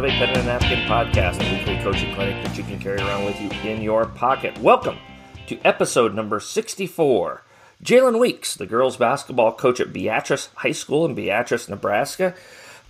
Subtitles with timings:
[0.00, 2.96] of a Pen and a Napkin podcast, a weekly coaching clinic that you can carry
[3.00, 4.58] around with you in your pocket.
[4.60, 4.96] Welcome
[5.46, 7.42] to episode number 64.
[7.84, 12.34] Jalen Weeks, the girls basketball coach at Beatrice High School in Beatrice, Nebraska.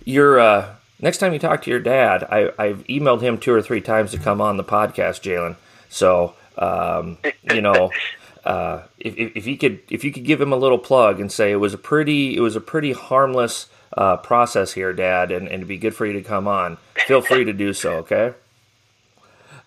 [0.05, 3.61] Your uh, next time you talk to your dad, I, I've emailed him two or
[3.61, 5.57] three times to come on the podcast, Jalen.
[5.89, 7.17] So um,
[7.51, 7.91] you know,
[8.45, 11.51] uh, if, if you could if you could give him a little plug and say
[11.51, 15.55] it was a pretty it was a pretty harmless uh, process here, Dad, and, and
[15.55, 16.77] it'd be good for you to come on.
[17.07, 17.95] Feel free to do so.
[17.97, 18.33] Okay.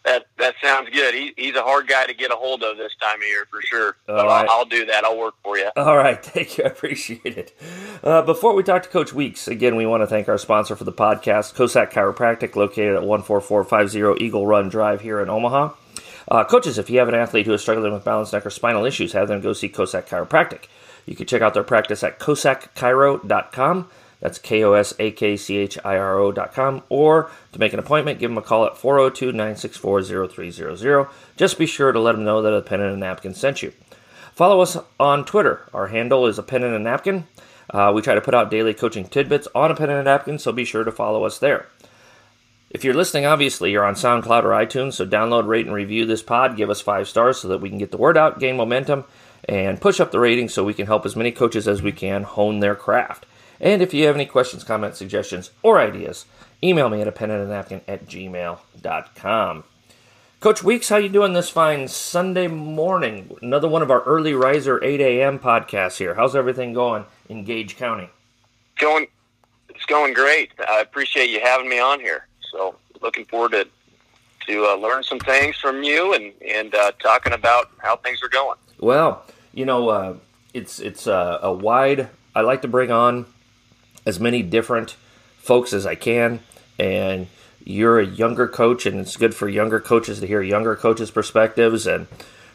[0.05, 1.15] That that sounds good.
[1.15, 3.63] He, he's a hard guy to get a hold of this time of year for
[3.63, 3.97] sure.
[4.07, 4.49] All but right.
[4.49, 5.03] I'll, I'll do that.
[5.03, 5.71] I'll work for you.
[5.77, 6.65] All right, thank you.
[6.65, 7.59] I appreciate it.
[8.03, 10.85] Uh, before we talk to Coach Weeks, again, we want to thank our sponsor for
[10.85, 15.73] the podcast, Kosak Chiropractic, located at 14450 Eagle Run Drive here in Omaha.
[16.29, 18.85] Uh, coaches, if you have an athlete who is struggling with balance, neck, or spinal
[18.85, 20.65] issues, have them go see Kosak Chiropractic.
[21.07, 23.89] You can check out their practice at KosakChiro.com.
[24.25, 26.83] That's K O S A K C H I R O.com.
[26.89, 31.09] Or to make an appointment, give them a call at 402 964 0300.
[31.37, 33.75] Just be sure to let them know that a pen and a napkin sent you.
[34.33, 35.69] Follow us on Twitter.
[35.75, 37.27] Our handle is a pen and a napkin.
[37.69, 40.39] Uh, we try to put out daily coaching tidbits on a pen and a napkin,
[40.39, 41.67] so be sure to follow us there.
[42.71, 46.23] If you're listening, obviously, you're on SoundCloud or iTunes, so download, rate, and review this
[46.23, 46.57] pod.
[46.57, 49.05] Give us five stars so that we can get the word out, gain momentum,
[49.47, 52.23] and push up the rating so we can help as many coaches as we can
[52.23, 53.27] hone their craft.
[53.65, 56.27] And if you have any questions, comments, suggestions, or ideas,
[56.63, 59.65] email me at a pen and a napkin at gmail.com.
[60.41, 63.35] Coach Weeks, how you doing this fine Sunday morning?
[63.41, 65.39] Another one of our early riser 8 a.m.
[65.39, 66.15] podcasts here.
[66.15, 68.11] How's everything going in Gage County?
[68.79, 69.07] Going,
[69.71, 70.53] it's going great.
[70.69, 72.27] I appreciate you having me on here.
[72.53, 73.67] So looking forward to
[74.47, 78.29] to uh, learn some things from you and and uh, talking about how things are
[78.29, 78.59] going.
[78.79, 80.17] Well, you know, uh,
[80.53, 82.11] it's it's uh, a wide.
[82.35, 83.25] I like to bring on
[84.07, 84.97] as many different
[85.39, 86.41] folks as I can,
[86.79, 87.27] and
[87.65, 91.87] you're a younger coach, and it's good for younger coaches to hear younger coaches' perspectives,
[91.87, 92.07] and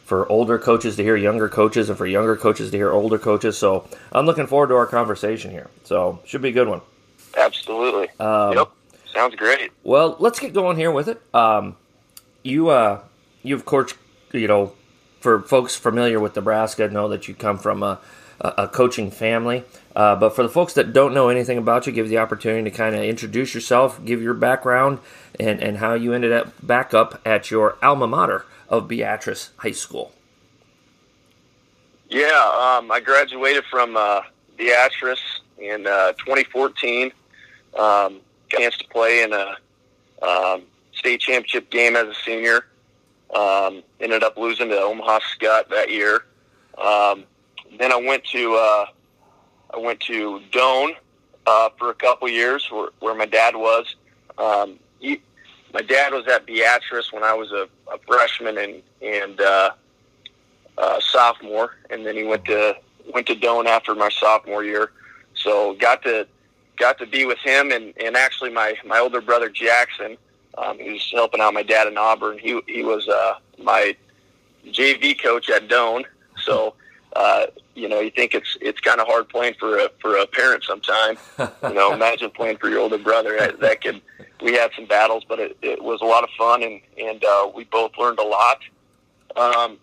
[0.05, 3.57] for older coaches to hear younger coaches, and for younger coaches to hear older coaches.
[3.57, 5.69] So I'm looking forward to our conversation here.
[5.83, 6.81] So should be a good one.
[7.37, 8.09] Absolutely.
[8.19, 8.69] Um, yep.
[9.13, 9.71] Sounds great.
[9.83, 11.21] Well, let's get going here with it.
[11.33, 11.75] Um,
[12.43, 13.01] you, uh,
[13.43, 13.93] you of course,
[14.31, 14.73] you know,
[15.19, 17.99] for folks familiar with Nebraska, know that you come from a,
[18.41, 19.63] a coaching family.
[19.95, 22.69] Uh, but for the folks that don't know anything about you, give you the opportunity
[22.69, 24.99] to kind of introduce yourself, give your background,
[25.39, 29.71] and, and how you ended up back up at your alma mater of Beatrice High
[29.71, 30.13] School.
[32.09, 34.21] Yeah, um, I graduated from uh,
[34.57, 37.11] Beatrice in uh, 2014.
[37.77, 39.57] Um, chance to play in a
[40.25, 40.63] um,
[40.93, 42.65] state championship game as a senior.
[43.35, 46.23] Um, ended up losing to Omaha Scott that year.
[47.77, 48.85] Then I went to uh,
[49.73, 50.95] I went to Doane
[51.45, 53.95] uh, for a couple years, where, where my dad was.
[54.37, 55.21] Um, he,
[55.73, 59.71] my dad was at Beatrice when I was a, a freshman and and uh,
[60.77, 62.75] uh, sophomore, and then he went to
[63.13, 64.91] went to Doane after my sophomore year.
[65.33, 66.27] So got to
[66.79, 70.17] got to be with him and, and actually my, my older brother Jackson,
[70.57, 72.39] um, was helping out my dad in Auburn.
[72.39, 73.95] He he was uh, my
[74.67, 76.05] JV coach at Doane.
[76.43, 76.73] So
[77.15, 80.25] uh, you know, you think it's it's kind of hard playing for a for a
[80.27, 81.19] parent sometimes.
[81.37, 83.35] You know, imagine playing for your older brother.
[83.37, 84.01] That, that could
[84.41, 87.49] we had some battles, but it, it was a lot of fun, and and uh,
[87.53, 88.59] we both learned a lot.
[89.35, 89.77] Um,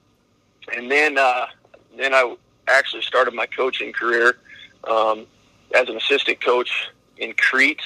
[0.77, 1.47] and then uh,
[1.97, 2.37] then I
[2.69, 4.39] actually started my coaching career
[4.85, 5.27] um,
[5.75, 6.89] as an assistant coach
[7.19, 7.83] in Crete.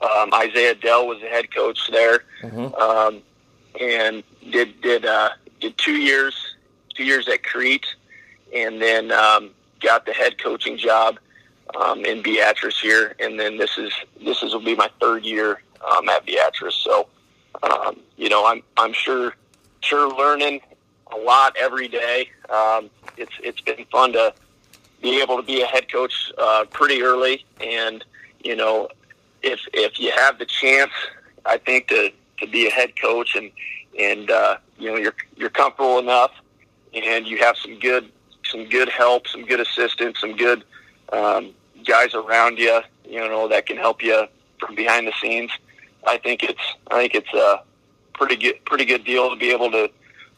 [0.00, 2.78] Um, Isaiah Dell was the head coach there, Mhm.
[2.80, 3.22] um,
[3.80, 6.34] and did did uh, did two years
[6.94, 7.86] two years at Crete,
[8.54, 9.50] and then um,
[9.80, 11.18] got the head coaching job
[11.76, 13.92] um, in Beatrice here, and then this is
[14.24, 16.76] this is will be my third year um, at Beatrice.
[16.76, 17.08] So,
[17.62, 19.34] um, you know, I'm I'm sure
[19.80, 20.60] sure learning
[21.12, 22.30] a lot every day.
[22.50, 24.34] Um, it's it's been fun to
[25.02, 28.04] be able to be a head coach uh, pretty early, and
[28.42, 28.88] you know,
[29.42, 30.92] if if you have the chance,
[31.44, 32.10] I think to
[32.40, 33.50] to be a head coach and
[33.98, 36.32] and uh, you know you're you're comfortable enough,
[36.94, 38.10] and you have some good
[38.50, 40.64] some good help, some good assistance, some good
[41.12, 41.52] um,
[41.86, 44.26] guys around you, you know, that can help you
[44.58, 45.50] from behind the scenes.
[46.06, 46.60] I think it's
[46.90, 47.62] I think it's a
[48.14, 49.90] pretty good pretty good deal to be able to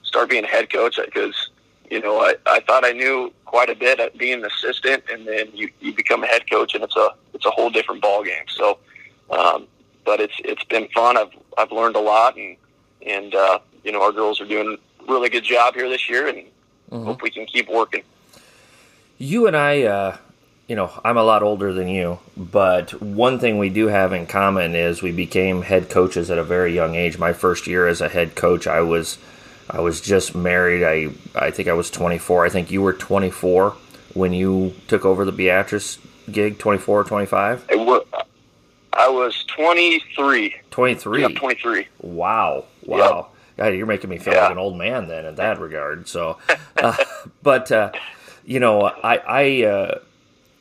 [0.02, 1.50] start being a head coach because
[1.90, 5.26] you know I, I thought I knew quite a bit at being an assistant, and
[5.26, 8.22] then you, you become a head coach, and it's a it's a whole different ball
[8.22, 8.44] game.
[8.48, 8.78] So,
[9.30, 9.66] um,
[10.04, 11.16] but it's it's been fun.
[11.16, 12.56] I've I've learned a lot, and
[13.06, 16.28] and uh, you know our girls are doing a really good job here this year,
[16.28, 16.46] and
[16.90, 17.04] Mhm.
[17.04, 18.02] hope we can keep working.
[19.18, 20.16] You and I, uh,
[20.66, 24.26] you know, I'm a lot older than you, but one thing we do have in
[24.26, 27.18] common is we became head coaches at a very young age.
[27.18, 29.18] My first year as a head coach, I was
[29.68, 30.82] I was just married.
[30.82, 32.44] I I think I was 24.
[32.44, 33.74] I think you were 24
[34.14, 35.98] when you took over the Beatrice
[36.30, 37.64] gig, 24 or 25?
[38.92, 40.54] I was 23.
[40.70, 41.22] 23?
[41.22, 41.86] Yeah, 23.
[42.00, 42.64] Wow.
[42.84, 43.28] Wow.
[43.32, 43.39] Yep.
[43.56, 44.42] God, you're making me feel yeah.
[44.42, 46.08] like an old man then in that regard.
[46.08, 46.38] So,
[46.76, 46.96] uh,
[47.42, 47.92] but, uh,
[48.44, 49.98] you know, I, I, uh,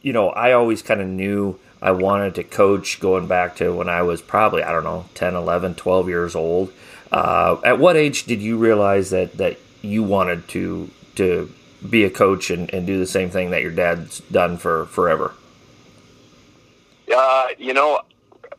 [0.02, 3.90] you know, I always kind of knew I wanted to coach going back to when
[3.90, 6.74] I was probably, I don't know, 10, 11, 12 years old.
[7.12, 11.52] Uh, at what age did you realize that, that you wanted to, to
[11.88, 15.34] be a coach and, and do the same thing that your dad's done for forever?
[17.14, 18.02] Uh, you know,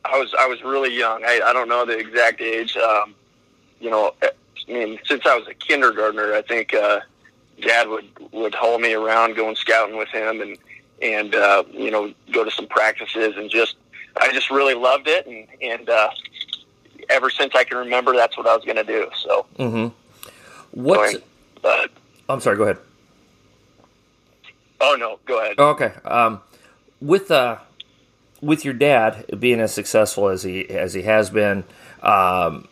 [0.05, 1.25] I was I was really young.
[1.25, 2.77] I, I don't know the exact age.
[2.77, 3.15] Um,
[3.81, 4.31] you know, I
[4.69, 7.00] mean, since I was a kindergartner, I think uh,
[7.61, 10.59] Dad would would haul me around going scouting with him, and
[11.03, 13.77] and uh, you know, go to some practices, and just
[14.17, 16.11] I just really loved it, and and uh,
[17.09, 19.11] ever since I can remember, that's what I was going to do.
[19.23, 20.81] So, mm-hmm.
[20.81, 21.17] what's
[21.65, 21.87] uh,
[22.29, 22.56] I'm sorry.
[22.56, 22.79] Go ahead.
[24.81, 25.56] Oh no, go ahead.
[25.59, 25.93] Oh, okay.
[26.05, 26.41] Um,
[27.00, 27.59] with uh,
[28.41, 31.65] with your dad being as successful as he as he has been,
[32.03, 32.69] um,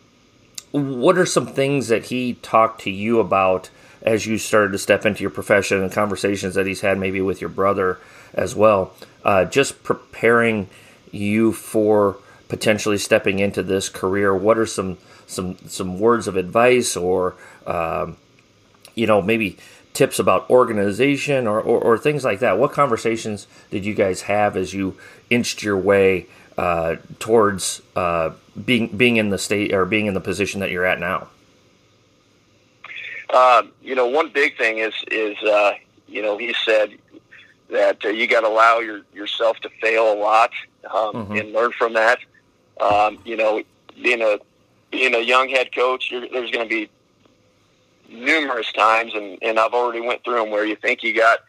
[0.72, 3.70] what are some things that he talked to you about
[4.02, 7.40] as you started to step into your profession and conversations that he's had maybe with
[7.40, 7.98] your brother
[8.34, 8.92] as well,
[9.24, 10.68] uh, just preparing
[11.10, 12.16] you for
[12.48, 14.34] potentially stepping into this career?
[14.36, 17.36] What are some some some words of advice or
[17.66, 18.16] um,
[18.94, 19.58] you know maybe
[19.94, 22.56] tips about organization or, or, or, things like that.
[22.56, 24.96] What conversations did you guys have as you
[25.28, 26.26] inched your way
[26.58, 28.30] uh, towards uh,
[28.64, 31.28] being being in the state or being in the position that you're at now?
[33.30, 35.72] Uh, you know, one big thing is is uh,
[36.08, 36.98] you know he said
[37.70, 40.50] that uh, you got to allow your, yourself to fail a lot
[40.90, 41.32] um, mm-hmm.
[41.34, 42.18] and learn from that.
[42.80, 43.62] Um, you know,
[44.02, 44.38] being a
[44.90, 46.90] being a young head coach, there's going to be
[48.08, 51.40] numerous times, and, and I've already went through them where you think you got,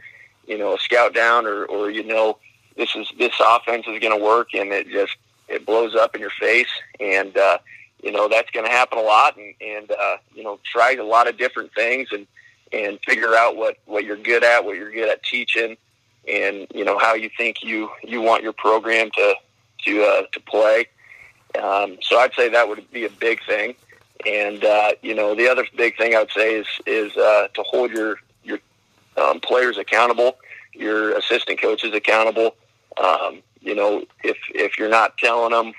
[0.46, 2.38] you know, a scout down, or or you know,
[2.80, 5.16] this is this offense is going to work, and it just
[5.50, 7.58] it blows up in your face, and uh,
[8.02, 11.04] you know that's going to happen a lot, and and uh, you know, try a
[11.04, 12.26] lot of different things, and
[12.72, 15.76] and figure out what what you're good at, what you're good at teaching,
[16.28, 19.36] and you know how you think you you want your program to
[19.84, 20.88] to uh, to play.
[21.62, 23.76] Um, so I'd say that would be a big thing.
[24.26, 27.64] And uh, you know, the other big thing I would say is is uh, to
[27.64, 28.60] hold your your
[29.18, 30.38] um, players accountable,
[30.74, 32.56] your assistant coaches accountable.
[32.98, 35.74] Um, you know, if if you're not telling them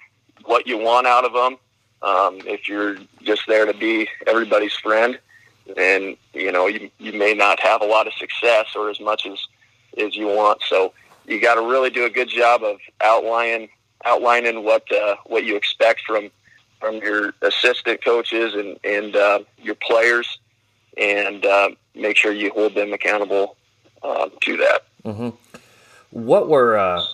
[0.44, 1.58] what you want out of them,
[2.02, 5.18] um, if you're just there to be everybody's friend,
[5.76, 9.26] then you know you you may not have a lot of success or as much
[9.26, 9.38] as
[10.02, 10.62] as you want.
[10.68, 10.92] So
[11.26, 13.68] you got to really do a good job of outlining
[14.04, 16.30] outlining what uh, what you expect from
[16.80, 20.38] from your assistant coaches and and uh, your players,
[20.96, 23.56] and uh, make sure you hold them accountable
[24.02, 24.82] uh, to that.
[25.04, 25.30] Mm-hmm.
[26.10, 27.04] What were uh,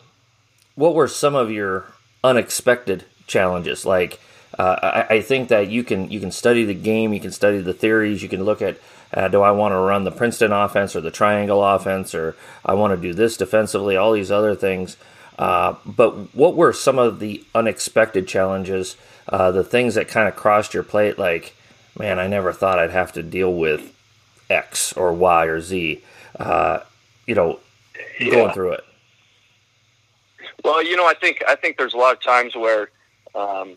[0.75, 1.87] what were some of your
[2.25, 3.85] unexpected challenges?
[3.85, 4.21] Like,
[4.59, 7.61] uh, I, I, think that you can you can study the game, you can study
[7.61, 8.79] the theories, you can look at
[9.13, 12.75] uh, do I want to run the Princeton offense or the triangle offense, or I
[12.75, 14.97] want to do this defensively, all these other things.
[15.39, 18.97] Uh, but what were some of the unexpected challenges,
[19.29, 21.19] uh, the things that kind of crossed your plate?
[21.19, 21.55] Like,
[21.99, 23.95] man, I never thought I'd have to deal with
[24.51, 26.03] X or Y or Z.
[26.39, 26.81] Uh,
[27.27, 27.61] you know,
[28.21, 28.31] yeah.
[28.31, 28.85] going through it.
[30.65, 32.91] Well, you know, I think I think there's a lot of times where
[33.35, 33.77] um,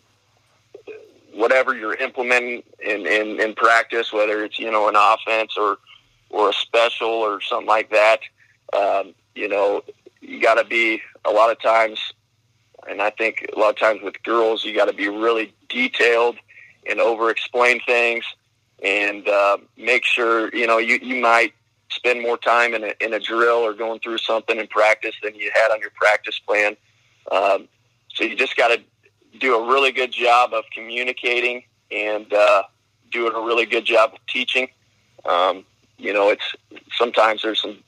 [1.32, 5.78] whatever you're implementing in, in, in practice, whether it's you know an offense or
[6.30, 8.20] or a special or something like that,
[8.72, 9.82] um, you know,
[10.20, 11.98] you got to be a lot of times,
[12.88, 16.36] and I think a lot of times with girls, you got to be really detailed
[16.88, 18.24] and over explain things
[18.82, 21.52] and uh, make sure, you know, you, you might
[21.90, 25.34] spend more time in a, in a drill or going through something in practice than
[25.34, 26.76] you had on your practice plan.
[27.30, 27.68] Um,
[28.08, 28.80] so you just got to
[29.38, 32.62] do a really good job of communicating and uh,
[33.10, 34.68] doing a really good job of teaching.
[35.24, 35.64] Um,
[35.98, 36.54] you know, it's
[36.96, 37.78] sometimes there's some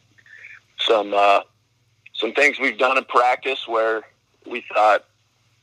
[0.80, 1.40] some uh,
[2.14, 4.02] some things we've done in practice where
[4.46, 5.04] we thought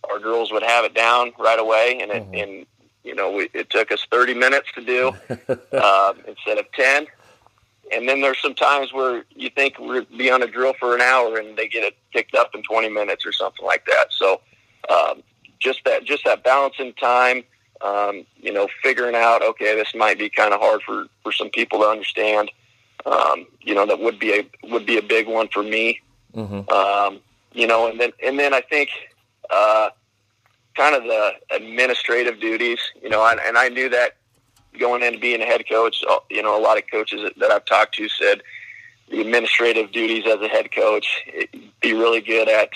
[0.10, 2.36] our girls would have it down right away, and it, mm-hmm.
[2.36, 2.66] and
[3.04, 5.10] you know we, it took us 30 minutes to do
[5.78, 7.08] um, instead of 10.
[7.94, 11.02] And then there's some times where you think we'll be on a drill for an
[11.02, 14.08] hour, and they get it picked up in 20 minutes or something like that.
[14.12, 14.42] So
[14.90, 15.24] um,
[15.60, 17.44] just that just that balance in time.
[17.82, 21.50] Um, you know, figuring out okay, this might be kind of hard for for some
[21.50, 22.52] people to understand.
[23.06, 26.02] Um, you know, that would be a would be a big one for me
[26.36, 26.70] Mm-hmm.
[26.70, 27.22] Um,
[27.54, 28.90] you know, and then and then I think
[29.50, 29.90] uh,
[30.76, 32.80] kind of the administrative duties.
[33.02, 34.18] You know, and, and I knew that
[34.80, 36.04] going into being a head coach.
[36.10, 38.42] Uh, you know, a lot of coaches that I've talked to said
[39.10, 41.08] the administrative duties as a head coach.
[41.82, 42.70] Be really good at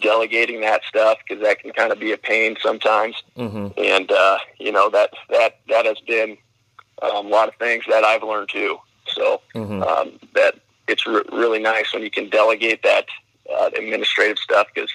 [0.00, 3.22] delegating that stuff because that can kind of be a pain sometimes.
[3.36, 3.68] Mm-hmm.
[3.78, 6.36] And uh, you know that that that has been
[7.02, 8.78] um, a lot of things that I've learned too.
[9.06, 9.82] So mm-hmm.
[9.82, 10.56] um, that
[10.88, 13.06] it's re- really nice when you can delegate that
[13.52, 14.90] uh, administrative stuff because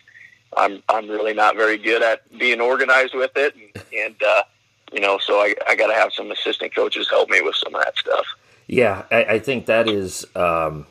[0.56, 4.44] I'm I'm really not very good at being organized with it, and, and uh,
[4.96, 7.76] you know, so I I got to have some assistant coaches help me with some
[7.76, 8.26] of that stuff.
[8.68, 10.26] Yeah, I, I think that is.
[10.36, 10.88] Um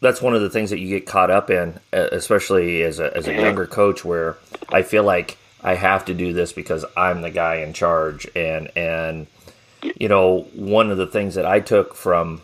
[0.00, 3.28] that's one of the things that you get caught up in, especially as a as
[3.28, 4.36] a younger coach, where
[4.70, 8.70] I feel like I have to do this because I'm the guy in charge, and
[8.76, 9.26] and
[9.82, 12.40] you know one of the things that I took from,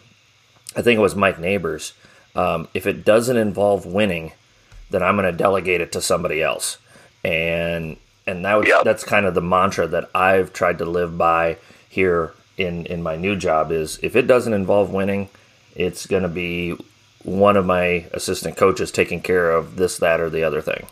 [0.76, 1.94] I think it was Mike Neighbors,
[2.34, 4.32] um, if it doesn't involve winning,
[4.90, 6.76] then I'm going to delegate it to somebody else,
[7.24, 8.84] and and that was, yep.
[8.84, 13.16] that's kind of the mantra that I've tried to live by here in in my
[13.16, 15.28] new job is if it doesn't involve winning,
[15.74, 16.76] it's going to be
[17.22, 20.86] one of my assistant coaches taking care of this, that, or the other thing.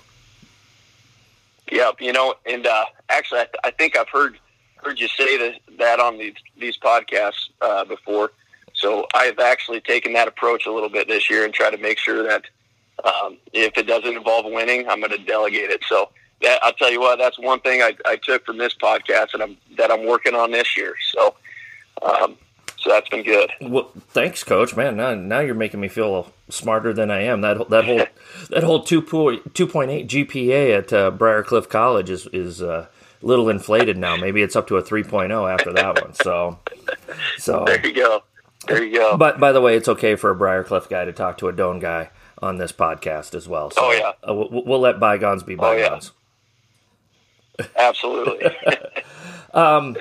[1.70, 4.38] Yep, you know, and uh, actually, I, th- I, think I've heard
[4.76, 8.32] heard you say that, that on these these podcasts uh, before.
[8.74, 11.98] So I've actually taken that approach a little bit this year and try to make
[11.98, 12.44] sure that
[13.04, 15.82] um, if it doesn't involve winning, I'm going to delegate it.
[15.88, 16.10] So
[16.42, 19.42] that, I'll tell you what, that's one thing I, I took from this podcast, and
[19.42, 20.94] I'm that I'm working on this year.
[21.12, 21.34] So
[22.02, 22.36] um,
[22.84, 23.50] so that's been good.
[23.62, 24.76] Well, thanks, Coach.
[24.76, 27.40] Man, now, now you're making me feel smarter than I am.
[27.40, 28.04] That that whole
[28.50, 29.00] that whole two
[29.54, 32.86] two point eight GPA at uh, Briarcliff College is is uh,
[33.22, 34.16] a little inflated now.
[34.16, 36.14] Maybe it's up to a 3.0 after that one.
[36.14, 36.58] So,
[37.38, 38.22] so there you go.
[38.66, 39.16] There you go.
[39.16, 41.80] But by the way, it's okay for a Briarcliff guy to talk to a Doane
[41.80, 42.10] guy
[42.42, 43.70] on this podcast as well.
[43.70, 46.10] So, oh yeah, uh, we'll, we'll, let bygones be bygones.
[46.10, 46.23] Oh, yeah.
[47.76, 48.50] Absolutely.
[49.54, 49.96] um,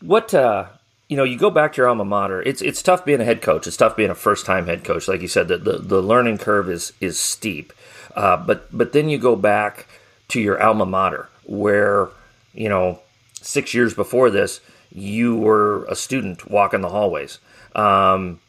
[0.00, 0.66] what uh,
[1.08, 2.42] you know, you go back to your alma mater.
[2.42, 3.66] It's it's tough being a head coach.
[3.66, 5.06] It's tough being a first time head coach.
[5.06, 7.72] Like you said, the, the, the learning curve is is steep.
[8.16, 9.86] Uh, but but then you go back
[10.28, 12.08] to your alma mater, where
[12.52, 13.00] you know
[13.40, 14.60] six years before this,
[14.90, 17.38] you were a student walking the hallways.
[17.74, 18.40] Um,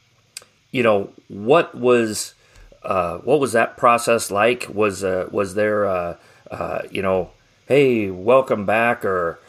[0.71, 2.35] you know what was
[2.83, 4.67] uh, what was that process like?
[4.73, 6.15] Was uh, was there uh,
[6.51, 7.31] uh, you know,
[7.67, 9.39] hey, welcome back, or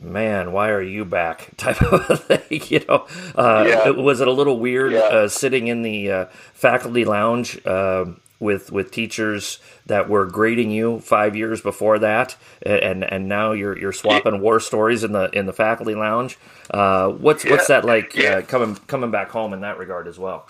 [0.00, 1.50] man, why are you back?
[1.56, 3.06] Type of thing, you know.
[3.34, 3.90] Uh, yeah.
[3.90, 5.00] Was it a little weird yeah.
[5.00, 8.06] uh, sitting in the uh, faculty lounge uh,
[8.38, 13.78] with with teachers that were grading you five years before that, and and now you're
[13.78, 16.38] you're swapping war stories in the in the faculty lounge?
[16.70, 17.52] Uh, what's yeah.
[17.52, 20.46] what's that like uh, coming coming back home in that regard as well?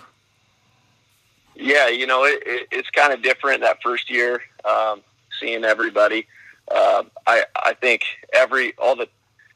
[1.55, 5.01] Yeah, you know, it, it, it's kind of different that first year, um,
[5.39, 6.25] seeing everybody.
[6.71, 8.03] I I think
[8.33, 9.07] every all the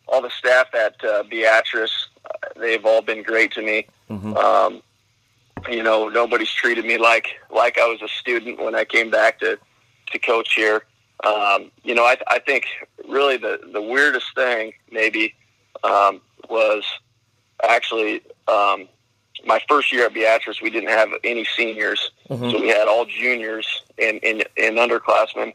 [0.07, 3.87] all the staff at uh, Beatrice, uh, they've all been great to me.
[4.09, 4.35] Mm-hmm.
[4.37, 4.81] Um,
[5.69, 9.39] you know, nobody's treated me like like I was a student when I came back
[9.39, 9.57] to
[10.11, 10.83] to coach here.
[11.23, 12.65] Um, you know, I, I think
[13.07, 15.33] really the the weirdest thing maybe
[15.83, 16.85] um, was
[17.63, 18.87] actually um,
[19.45, 20.61] my first year at Beatrice.
[20.61, 22.51] We didn't have any seniors, mm-hmm.
[22.51, 25.53] so we had all juniors and and, and underclassmen.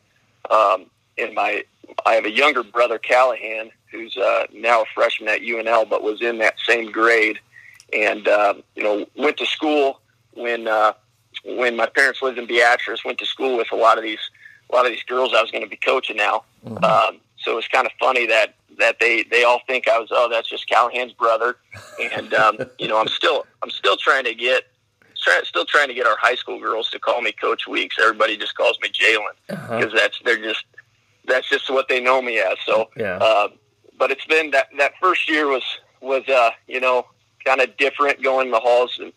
[0.51, 0.87] Um,
[1.19, 1.65] and my
[2.07, 6.23] I have a younger brother, Callahan, who's uh, now a freshman at UNL, but was
[6.23, 7.39] in that same grade,
[7.93, 10.01] and uh, you know went to school
[10.35, 10.93] when uh,
[11.45, 13.05] when my parents lived in Beatrice.
[13.05, 14.31] Went to school with a lot of these
[14.71, 16.45] a lot of these girls I was going to be coaching now.
[16.65, 16.85] Mm-hmm.
[16.85, 20.29] Um, so it's kind of funny that that they they all think I was oh
[20.31, 21.57] that's just Callahan's brother,
[22.17, 24.65] and um, you know I'm still I'm still trying to get
[25.23, 27.97] try, still trying to get our high school girls to call me Coach Weeks.
[28.01, 29.89] Everybody just calls me Jalen because uh-huh.
[29.95, 30.65] that's they're just
[31.27, 32.57] that's just what they know me as.
[32.67, 33.19] So, yeah.
[33.19, 33.49] Uh,
[33.99, 35.63] but it's been that that first year was
[36.01, 37.07] was uh, you know
[37.45, 39.13] kind of different going in the halls and,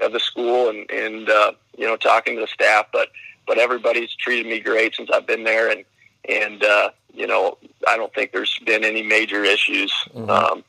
[0.00, 3.08] of the school and and uh, you know talking to the staff, but
[3.46, 5.84] but everybody's treated me great since I've been there, and
[6.28, 10.28] and uh, you know I don't think there's been any major issues mm-hmm.
[10.30, 10.64] um,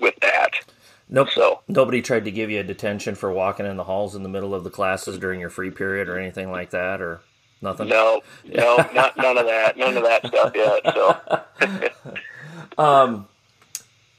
[0.00, 0.52] with that.
[1.08, 1.30] Nope.
[1.30, 4.28] So nobody tried to give you a detention for walking in the halls in the
[4.28, 7.20] middle of the classes during your free period or anything like that, or
[7.60, 7.88] Nothing.
[7.88, 9.76] No, no, not, none of that.
[9.76, 11.90] None of that stuff yet.
[12.76, 12.82] So.
[12.82, 13.28] um,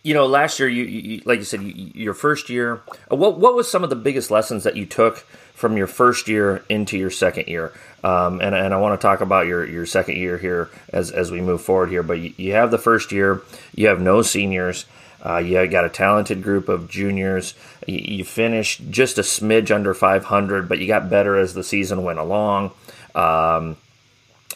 [0.03, 2.81] you know, last year, you, you like you said, you, your first year.
[3.11, 5.19] Uh, what what was some of the biggest lessons that you took
[5.53, 7.73] from your first year into your second year?
[8.03, 11.31] Um, and and I want to talk about your your second year here as as
[11.31, 12.03] we move forward here.
[12.03, 13.41] But you, you have the first year,
[13.75, 14.85] you have no seniors.
[15.25, 17.53] Uh, you got a talented group of juniors.
[17.85, 22.03] You, you, finished just a smidge under 500, but you got better as the season
[22.03, 22.71] went along.
[23.19, 23.77] Um,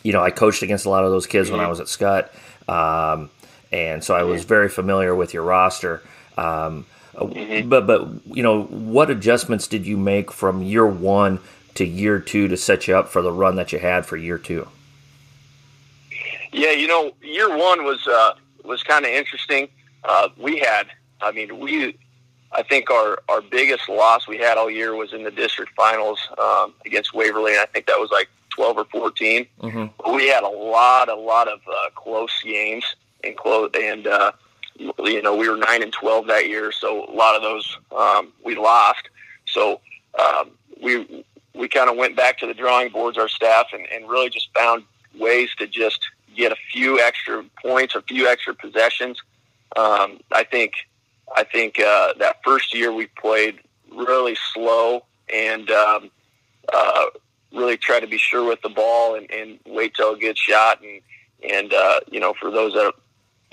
[0.03, 2.31] you know, I coached against a lot of those kids when I was at Scott,
[2.67, 3.29] um,
[3.71, 6.01] and so I was very familiar with your roster.
[6.37, 7.69] Um, mm-hmm.
[7.69, 11.39] But but you know, what adjustments did you make from year one
[11.75, 14.37] to year two to set you up for the run that you had for year
[14.37, 14.67] two?
[16.51, 19.67] Yeah, you know, year one was uh, was kind of interesting.
[20.03, 20.87] Uh, we had,
[21.21, 21.97] I mean, we,
[22.51, 26.19] I think our our biggest loss we had all year was in the district finals
[26.37, 30.13] um, against Waverly, and I think that was like twelve or 14 mm-hmm.
[30.13, 32.85] We had a lot, a lot of uh, close games
[33.23, 34.31] and close, and uh,
[34.77, 38.33] you know, we were nine and twelve that year, so a lot of those um,
[38.43, 39.09] we lost.
[39.45, 39.79] So
[40.19, 44.09] um, we we kind of went back to the drawing boards, our staff, and, and
[44.09, 44.83] really just found
[45.17, 45.99] ways to just
[46.35, 49.21] get a few extra points, a few extra possessions.
[49.75, 50.73] Um, I think
[51.35, 53.59] I think uh, that first year we played
[53.91, 56.11] really slow and um,
[56.71, 57.05] uh,
[57.53, 60.81] really try to be sure with the ball and, and wait till a good shot.
[60.81, 61.01] And
[61.49, 62.93] and uh, you know, for those that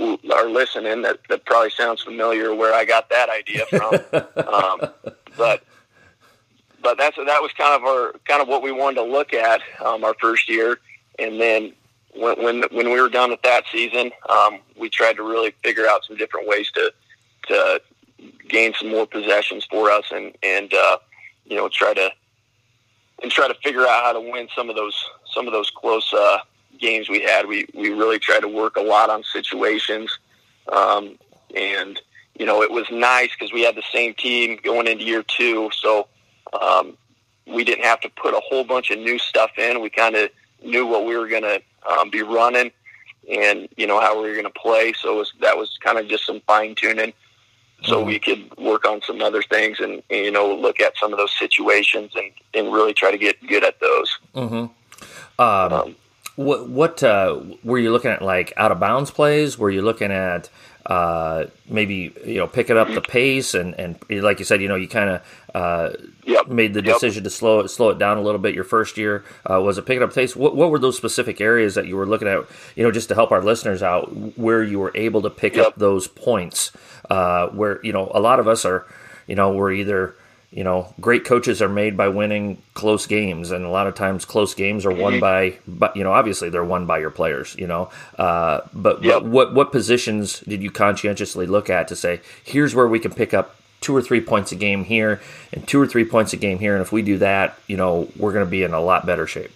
[0.00, 3.94] are listening, that that probably sounds familiar where I got that idea from.
[4.46, 4.90] um,
[5.36, 5.64] but
[6.82, 9.60] but that's that was kind of our kind of what we wanted to look at
[9.84, 10.78] um, our first year,
[11.18, 11.72] and then
[12.14, 15.86] when when when we were done with that season, um, we tried to really figure
[15.88, 16.92] out some different ways to
[17.48, 17.82] to
[18.48, 20.98] gain some more possessions for us, and and uh,
[21.44, 22.10] you know try to
[23.22, 24.96] and try to figure out how to win some of those
[25.32, 26.38] some of those close uh,
[26.78, 27.46] games we had.
[27.46, 30.18] We we really tried to work a lot on situations,
[30.72, 31.18] um,
[31.54, 32.00] and
[32.38, 35.70] you know it was nice because we had the same team going into year two,
[35.72, 36.08] so
[36.60, 36.96] um,
[37.46, 39.80] we didn't have to put a whole bunch of new stuff in.
[39.80, 40.30] We kind of
[40.62, 42.70] knew what we were going to um, be running
[43.30, 44.92] and you know how we were going to play.
[44.92, 47.12] So was, that was kind of just some fine tuning,
[47.82, 48.08] so mm-hmm.
[48.08, 51.18] we could work on some other things and, and, you know look at some of
[51.18, 54.18] those situations and, and really try to get good at those.
[54.34, 54.66] Mm-hmm.
[55.40, 55.96] Um, um,
[56.36, 58.22] what what uh, were you looking at?
[58.22, 59.58] Like out of bounds plays?
[59.58, 60.48] Were you looking at
[60.86, 64.76] uh, maybe you know picking up the pace and and like you said, you know,
[64.76, 65.22] you kind of
[65.54, 65.90] uh,
[66.24, 66.48] yep.
[66.48, 67.24] made the decision yep.
[67.24, 68.54] to slow it slow it down a little bit.
[68.54, 70.34] Your first year uh, was it picking up pace?
[70.34, 72.44] What, what were those specific areas that you were looking at?
[72.76, 75.66] You know, just to help our listeners out, where you were able to pick yep.
[75.66, 76.72] up those points.
[77.10, 78.86] Uh, where you know a lot of us are,
[79.26, 80.14] you know, we're either
[80.52, 84.24] you know, great coaches are made by winning close games, and a lot of times
[84.24, 85.20] close games are won mm-hmm.
[85.20, 87.54] by, but you know, obviously they're won by your players.
[87.56, 89.22] You know, uh, but, yep.
[89.22, 93.12] but what what positions did you conscientiously look at to say here's where we can
[93.12, 95.20] pick up two or three points a game here
[95.52, 98.08] and two or three points a game here, and if we do that, you know,
[98.16, 99.52] we're going to be in a lot better shape.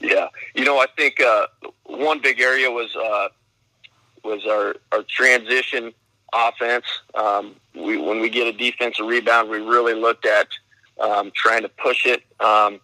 [0.00, 1.46] Yeah, you know, I think uh,
[1.84, 3.28] one big area was uh,
[4.22, 5.94] was our our transition
[6.32, 6.84] offense.
[7.14, 10.48] Um, we, when we get a defensive rebound, we really looked at
[11.00, 12.22] um, trying to push it.
[12.40, 12.80] Um,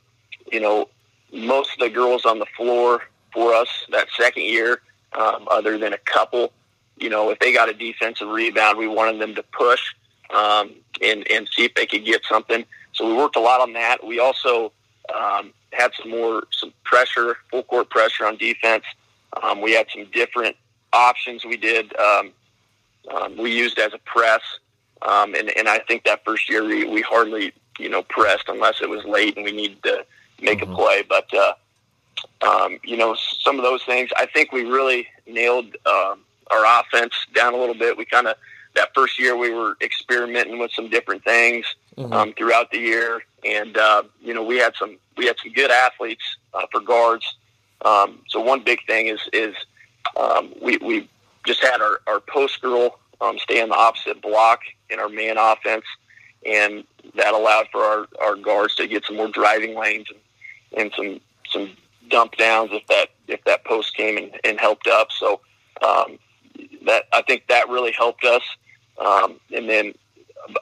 [0.50, 0.88] you know,
[1.32, 3.02] most of the girls on the floor
[3.32, 4.82] for us that second year,
[5.18, 6.52] um, other than a couple,
[6.98, 9.80] you know, if they got a defensive rebound, we wanted them to push
[10.30, 12.64] um, and and see if they could get something.
[12.92, 14.06] So we worked a lot on that.
[14.06, 14.72] We also
[15.14, 18.84] um, had some more some pressure, full court pressure on defense.
[19.42, 20.56] Um, we had some different
[20.92, 21.96] options we did.
[21.96, 22.32] Um,
[23.10, 24.42] um, we used as a press.
[25.02, 28.80] Um, and, and I think that first year we, we hardly, you know, pressed unless
[28.80, 30.04] it was late and we needed to
[30.40, 30.72] make mm-hmm.
[30.72, 31.02] a play.
[31.08, 31.54] But, uh,
[32.46, 36.14] um, you know, some of those things, I think we really nailed uh,
[36.50, 37.96] our offense down a little bit.
[37.96, 38.36] We kind of,
[38.74, 42.12] that first year we were experimenting with some different things mm-hmm.
[42.12, 43.22] um, throughout the year.
[43.44, 46.22] And, uh, you know, we had some, we had some good athletes
[46.54, 47.34] uh, for guards.
[47.84, 49.56] Um, so one big thing is, is
[50.16, 51.08] um, we, we
[51.46, 55.36] just had our, our post girl um, stay on the opposite block in our man
[55.38, 55.84] offense,
[56.44, 60.92] and that allowed for our, our guards to get some more driving lanes and, and
[60.96, 61.76] some some
[62.08, 65.08] dump downs if that if that post came and, and helped up.
[65.12, 65.40] So
[65.82, 66.18] um,
[66.86, 68.42] that I think that really helped us.
[68.98, 69.94] Um, and then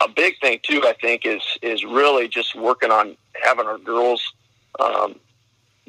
[0.00, 4.32] a big thing too, I think, is is really just working on having our girls
[4.78, 5.16] um,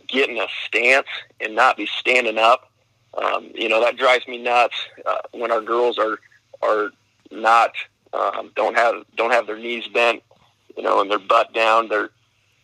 [0.08, 1.08] getting a stance
[1.40, 2.71] and not be standing up
[3.14, 6.20] um, you know that drives me nuts uh, when our girls are
[6.62, 6.92] are
[7.32, 7.74] not
[8.14, 10.22] um, don't have don't have their knees bent,
[10.76, 11.90] you know, and their butt down.
[11.90, 12.10] They're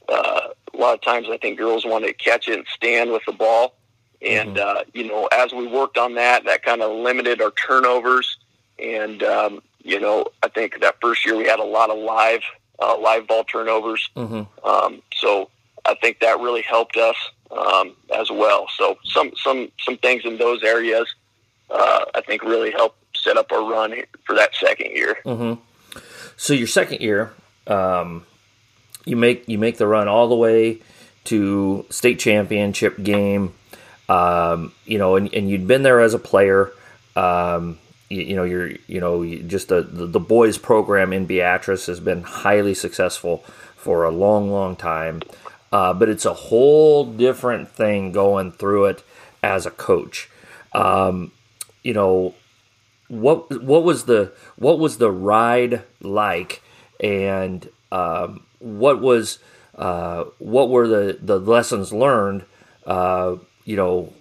[0.10, 3.24] uh, a lot of times I think girls want to catch it and stand with
[3.26, 3.76] the ball,
[4.22, 4.78] and mm-hmm.
[4.78, 8.38] uh, you know as we worked on that, that kind of limited our turnovers,
[8.80, 12.42] and um, you know I think that first year we had a lot of live
[12.80, 14.68] uh, live ball turnovers, mm-hmm.
[14.68, 15.50] um, so
[15.86, 17.16] I think that really helped us
[17.52, 18.68] um, as well.
[18.78, 21.08] So some some some things in those areas
[21.70, 25.18] uh, I think really help set up our run for that second year.
[25.26, 25.62] Mm-hmm.
[26.38, 27.34] So your second year,
[27.66, 28.26] um,
[29.06, 30.80] you make you make the run all the way
[31.26, 33.54] to state championship game.
[34.10, 36.72] Um, you know, and, and you'd been there as a player.
[37.16, 37.80] Um,
[38.10, 42.00] you, you, know, you're you know just the, the, the boys program in Beatrice has
[42.00, 43.40] been highly successful
[43.76, 45.22] for a long, long time.
[45.72, 49.04] Uh, but it's a whole different thing going through it
[49.44, 50.30] as a coach.
[50.74, 51.32] Um,
[51.84, 52.36] you know,
[53.08, 56.62] what what was the what was the ride like,
[57.00, 59.40] and um, what was
[59.76, 62.46] uh, what were the, the lessons learned?
[62.86, 64.14] Uh, you know,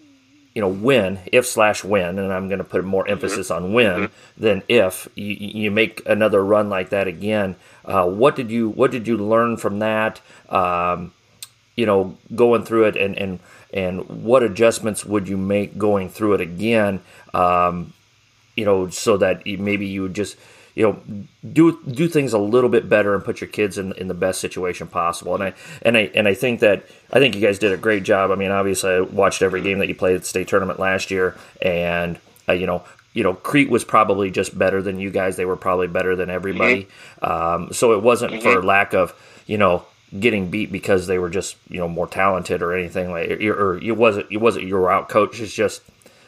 [0.55, 3.13] you know when if slash when, and I'm going to put more mm-hmm.
[3.13, 4.43] emphasis on when mm-hmm.
[4.43, 7.57] than if you, you make another run like that again.
[7.85, 10.21] Uh, what did you what did you learn from that?
[10.49, 11.13] Um,
[11.77, 13.39] you know, going through it, and and
[13.73, 17.01] and what adjustments would you make going through it again?
[17.35, 17.93] Um,
[18.57, 20.37] you know, so that maybe you would just
[20.75, 21.01] you know
[21.53, 24.41] do do things a little bit better and put your kids in in the best
[24.41, 25.35] situation possible.
[25.35, 28.03] And I and I and I think that I think you guys did a great
[28.03, 28.31] job.
[28.31, 31.11] I mean, obviously, I watched every game that you played at the state tournament last
[31.11, 32.83] year, and uh, you know.
[33.13, 35.37] You know, Crete was probably just better than you guys.
[35.37, 36.87] They were probably better than everybody.
[37.23, 37.25] Mm-hmm.
[37.65, 38.43] Um, so it wasn't mm-hmm.
[38.43, 39.15] for lack of,
[39.47, 39.87] you know,
[40.19, 43.97] getting beat because they were just you know more talented or anything like or it
[43.97, 45.83] wasn't it wasn't you were out coached it's just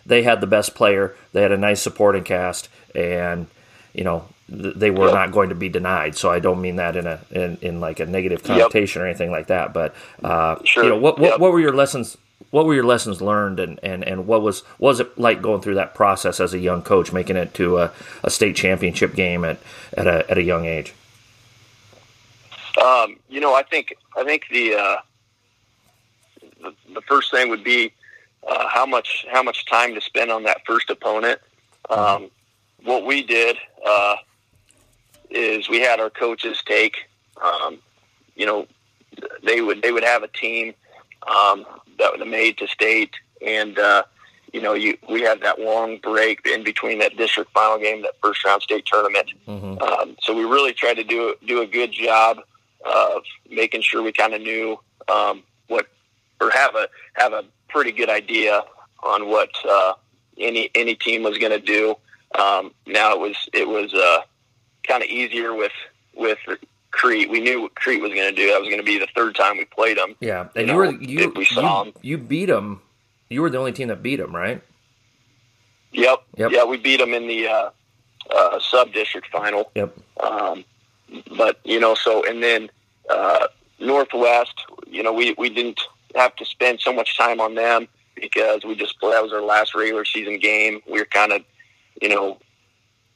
[0.05, 3.47] they had the best player they had a nice supporting cast and
[3.95, 5.15] you know they were yep.
[5.15, 6.17] not going to be denied.
[6.17, 9.05] So I don't mean that in a in, in like a negative connotation yep.
[9.05, 9.75] or anything like that.
[9.75, 10.85] But uh, sure.
[10.85, 11.41] you know, what what, yep.
[11.41, 12.17] what were your lessons?
[12.51, 15.61] What were your lessons learned, and, and, and what was what was it like going
[15.61, 17.93] through that process as a young coach, making it to a,
[18.25, 19.59] a state championship game at
[19.95, 20.95] at a at a young age?
[22.81, 24.97] Um, you know, I think I think the uh,
[26.63, 27.93] the, the first thing would be
[28.47, 31.41] uh, how much how much time to spend on that first opponent.
[31.91, 32.31] Um,
[32.85, 34.17] what we did, uh,
[35.31, 37.09] is we had our coaches take,
[37.43, 37.79] um,
[38.37, 38.67] you know,
[39.43, 40.75] they would they would have a team
[41.27, 41.67] um,
[41.99, 43.15] that was made to state,
[43.45, 44.03] and uh,
[44.53, 48.15] you know, you we had that long break in between that district final game, that
[48.23, 49.31] first round state tournament.
[49.47, 49.83] Mm-hmm.
[49.83, 52.39] Um, so we really tried to do do a good job
[52.95, 55.87] of making sure we kind of knew um, what
[56.41, 58.63] or have a have a pretty good idea
[59.03, 59.95] on what uh,
[60.39, 61.95] any any team was going to do.
[62.39, 64.21] Um, now it was it was uh,
[64.87, 65.73] kind of easier with
[66.15, 66.39] with
[66.91, 67.31] Crete.
[67.31, 68.49] We knew what Crete was going to do.
[68.49, 70.15] That was going to be the third time we played them.
[70.21, 72.03] Yeah, and you, you were you we saw you, them.
[72.03, 72.83] you beat them.
[73.29, 74.63] You were the only team that beat them, right?
[75.93, 76.23] Yep.
[76.37, 76.51] Yep.
[76.53, 77.71] Yeah, we beat them in the uh,
[78.35, 79.71] uh, sub district final.
[79.75, 79.97] Yep.
[80.21, 80.65] Um,
[81.37, 82.71] but you know, so and then
[83.09, 83.49] uh,
[83.81, 84.55] Northwest,
[84.87, 85.81] you know, we we didn't
[86.15, 89.75] have to spend so much time on them because we just that was our last
[89.75, 90.81] regular season game.
[90.91, 91.43] We were kind of,
[92.01, 92.39] you know,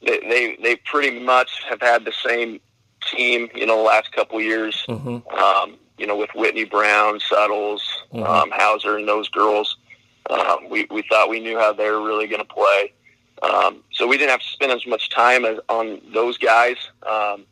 [0.05, 2.59] they, they they pretty much have had the same
[3.11, 4.83] team, you know, the last couple years.
[4.87, 5.27] Mm-hmm.
[5.37, 8.23] Um, you know, with Whitney Brown, Suttles, mm-hmm.
[8.23, 9.77] um, Hauser, and those girls.
[10.29, 12.93] Um, we we thought we knew how they were really going to play,
[13.43, 17.45] um, so we didn't have to spend as much time as, on those guys um,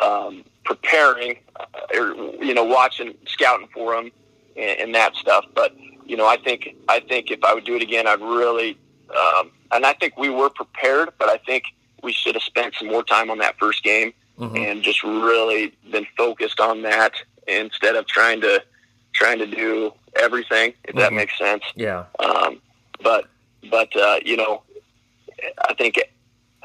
[0.00, 4.10] um, preparing, uh, or you know, watching, scouting for them,
[4.56, 5.44] and, and that stuff.
[5.54, 8.78] But you know, I think I think if I would do it again, I'd really
[9.16, 11.64] um, and I think we were prepared, but I think
[12.02, 14.56] we should have spent some more time on that first game mm-hmm.
[14.56, 17.14] and just really been focused on that
[17.46, 18.62] instead of trying to
[19.14, 20.74] trying to do everything.
[20.84, 20.98] If mm-hmm.
[20.98, 21.62] that makes sense.
[21.74, 22.04] Yeah.
[22.18, 22.60] Um,
[23.02, 23.26] but
[23.70, 24.62] but uh, you know,
[25.68, 26.00] I think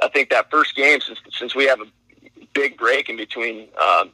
[0.02, 1.86] I think that first game since since we have a
[2.58, 4.12] big break in between um,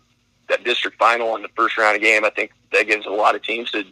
[0.50, 3.36] that district final and the first round of game, I think that gives a lot
[3.36, 3.86] of teams to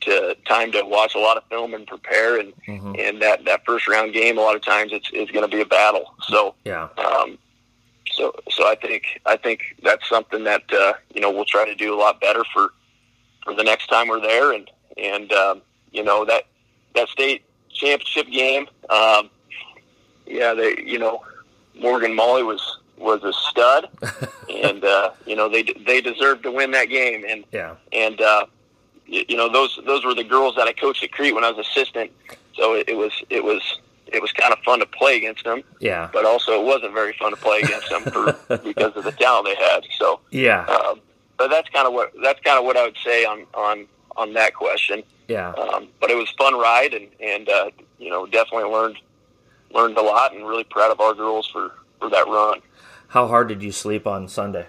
[0.00, 2.40] to time to watch a lot of film and prepare.
[2.40, 2.94] And mm-hmm.
[2.98, 5.62] and that that first round game a lot of times it's it's going to be
[5.62, 6.14] a battle.
[6.22, 6.88] So yeah.
[6.98, 7.38] um
[8.10, 11.74] so so I think I think that's something that uh, you know we'll try to
[11.74, 12.72] do a lot better for
[13.44, 14.52] for the next time we're there.
[14.52, 15.62] And and um,
[15.92, 16.44] you know that
[16.94, 19.30] that state championship game um,
[20.26, 21.22] yeah they you know
[21.74, 23.88] Morgan Maly was was a stud
[24.64, 28.46] and uh, you know they they deserved to win that game and yeah and uh,
[29.06, 31.66] you know those those were the girls that I coached at Crete when I was
[31.66, 32.10] assistant.
[32.54, 35.62] So it, it was it was it was kind of fun to play against them.
[35.80, 36.08] Yeah.
[36.12, 38.32] But also it wasn't very fun to play against them for
[38.64, 39.84] because of the talent they had.
[39.98, 40.64] So yeah.
[40.66, 41.00] Um,
[41.36, 44.32] but that's kind of what that's kind of what I would say on on on
[44.34, 45.02] that question.
[45.28, 45.52] Yeah.
[45.52, 48.98] Um, but it was a fun ride and and uh, you know definitely learned
[49.72, 51.72] learned a lot and really proud of our girls for
[52.02, 52.60] for that run.
[53.08, 54.66] How hard did you sleep on Sunday?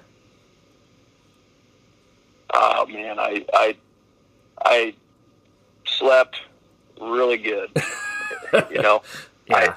[2.54, 3.76] Oh man, I I
[4.64, 4.94] I
[5.88, 6.38] slept
[7.02, 7.70] really good.
[8.70, 9.02] you know,
[9.48, 9.76] yeah.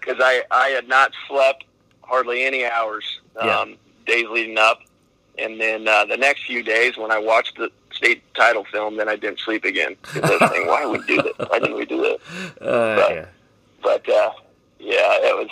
[0.00, 1.64] because I I had not slept
[2.02, 3.04] hardly any hours
[3.36, 3.64] um, Yeah.
[4.06, 4.80] days leading up,
[5.38, 9.08] and then uh, the next few days when I watched the state title film, then
[9.08, 9.96] I didn't sleep again.
[10.14, 11.50] I thinking, why did we do that?
[11.50, 12.18] Why didn't we do that?
[12.60, 13.26] Uh, yeah.
[13.82, 14.32] But uh,
[14.80, 15.48] yeah, it was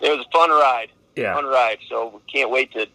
[0.00, 1.34] it was a fun ride, Yeah.
[1.34, 1.78] fun ride.
[1.88, 2.86] So we can't wait to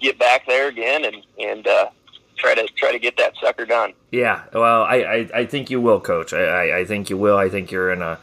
[0.00, 1.90] get back there again and and uh,
[2.36, 3.92] try to try to get that sucker done.
[4.10, 6.32] Yeah, well, I, I, I think you will, Coach.
[6.32, 7.36] I, I, I think you will.
[7.36, 8.18] I think you're in a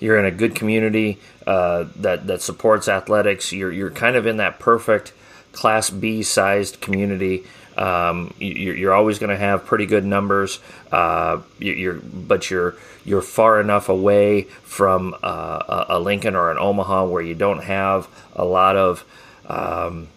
[0.00, 3.52] you're in a good community uh, that that supports athletics.
[3.52, 5.12] You're you're kind of in that perfect
[5.52, 7.44] Class B sized community.
[7.76, 10.60] Um, you, you're you're always going to have pretty good numbers.
[10.90, 16.58] Uh, you- you're but you're you're far enough away from uh, a, Lincoln or an
[16.58, 19.04] Omaha where you don't have a lot of
[19.46, 20.08] um,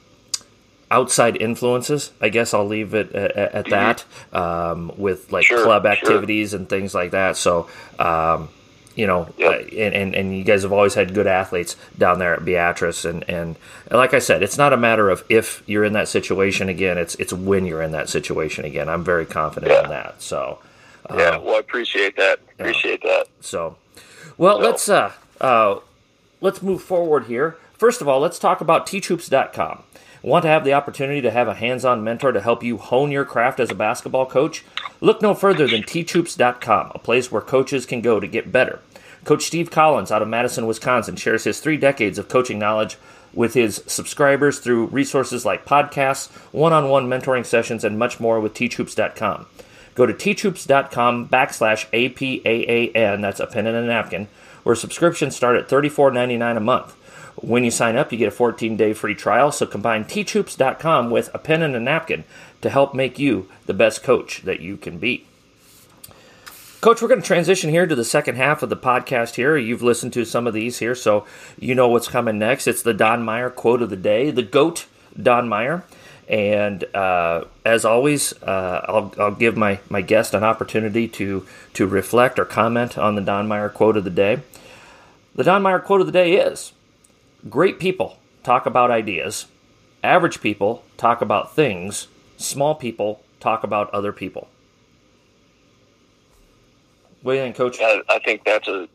[0.89, 2.11] outside influences.
[2.19, 5.91] I guess I'll leave it at, at that um, with like Sure, club sure.
[5.91, 7.37] activities and things like that.
[7.37, 7.69] So,
[7.99, 8.49] um,
[8.99, 9.51] you know, Yep.
[9.51, 13.05] uh, and, and and you guys have always had good athletes down there at Beatrice,
[13.05, 13.55] and, and
[13.89, 16.97] like I said, it's not a matter of if you're in that situation again.
[16.97, 18.89] It's it's when you're in that situation again.
[18.89, 20.21] I'm very confident in that.
[20.21, 20.59] So.
[21.15, 22.39] Yeah, well, I appreciate that.
[22.59, 23.27] Appreciate that.
[23.41, 23.77] So,
[24.37, 25.79] well, So- let's uh, uh,
[26.41, 27.55] let's move forward here.
[27.77, 29.83] First of all, let's talk about teachhoops.com.
[30.21, 33.23] Want to have the opportunity to have a hands-on mentor to help you hone your
[33.23, 34.65] craft as a basketball coach?
[34.99, 38.79] Look no further than teachhoops.com, a place where coaches can go to get better.
[39.25, 42.97] Coach Steve Collins out of Madison, Wisconsin shares his 3 decades of coaching knowledge
[43.33, 49.45] with his subscribers through resources like podcasts, one-on-one mentoring sessions, and much more with teachhoops.com.
[49.93, 54.27] Go to teachhoops.com backslash APAAN, that's a pen and a napkin,
[54.63, 56.95] where subscriptions start at $34.99 a month.
[57.35, 61.29] When you sign up, you get a 14 day free trial, so combine teachhoops.com with
[61.33, 62.23] a pen and a napkin
[62.61, 65.25] to help make you the best coach that you can be.
[66.81, 69.57] Coach, we're going to transition here to the second half of the podcast here.
[69.57, 71.25] You've listened to some of these here, so
[71.59, 72.67] you know what's coming next.
[72.67, 74.85] It's the Don Meyer quote of the day, the GOAT,
[75.21, 75.83] Don Meyer.
[76.29, 81.85] And uh, as always, uh, I'll, I'll give my, my guest an opportunity to, to
[81.85, 84.39] reflect or comment on the Don Meyer quote of the day.
[85.35, 86.71] The Don Meyer quote of the day is
[87.49, 89.47] Great people talk about ideas,
[90.01, 94.47] average people talk about things, small people talk about other people.
[97.21, 97.77] What do you think, Coach?
[97.81, 98.87] I, I think that's a,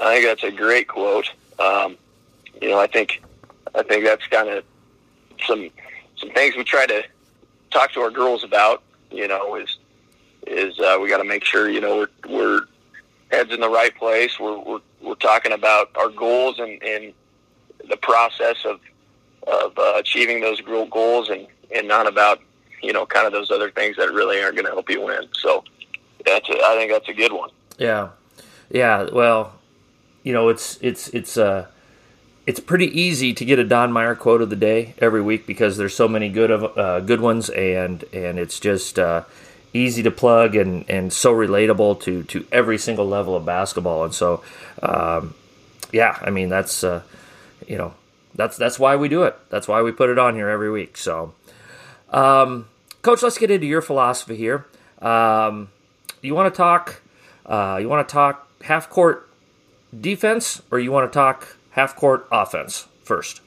[0.00, 1.30] I think that's a great quote.
[1.58, 1.96] Um,
[2.60, 3.22] you know, I think,
[3.74, 4.64] I think that's kind of
[5.46, 5.70] some,
[6.16, 7.02] some things we try to
[7.70, 8.82] talk to our girls about.
[9.10, 9.76] You know, is,
[10.46, 12.60] is uh, we got to make sure you know we're, we're
[13.30, 14.38] heads in the right place.
[14.38, 17.12] We're, we're, we're talking about our goals and, and
[17.88, 18.80] the process of,
[19.46, 22.40] of uh, achieving those goals and, and not about,
[22.82, 25.28] you know, kind of those other things that really aren't going to help you win.
[25.32, 25.64] So
[26.24, 27.50] that's, a, I think that's a good one.
[27.78, 28.10] Yeah,
[28.70, 29.08] yeah.
[29.12, 29.54] Well,
[30.22, 31.66] you know, it's it's it's uh,
[32.46, 35.76] it's pretty easy to get a Don Meyer quote of the day every week because
[35.76, 39.24] there's so many good of uh, good ones, and and it's just uh,
[39.72, 44.04] easy to plug and and so relatable to to every single level of basketball.
[44.04, 44.42] And so,
[44.82, 45.34] um,
[45.92, 47.02] yeah, I mean that's uh,
[47.66, 47.94] you know
[48.34, 49.36] that's that's why we do it.
[49.50, 50.96] That's why we put it on here every week.
[50.96, 51.34] So,
[52.10, 52.68] um,
[53.02, 54.66] coach, let's get into your philosophy here.
[55.00, 55.68] Um,
[56.22, 57.01] you want to talk?
[57.44, 59.28] Uh, you want to talk half court
[59.98, 63.40] defense, or you want to talk half court offense first?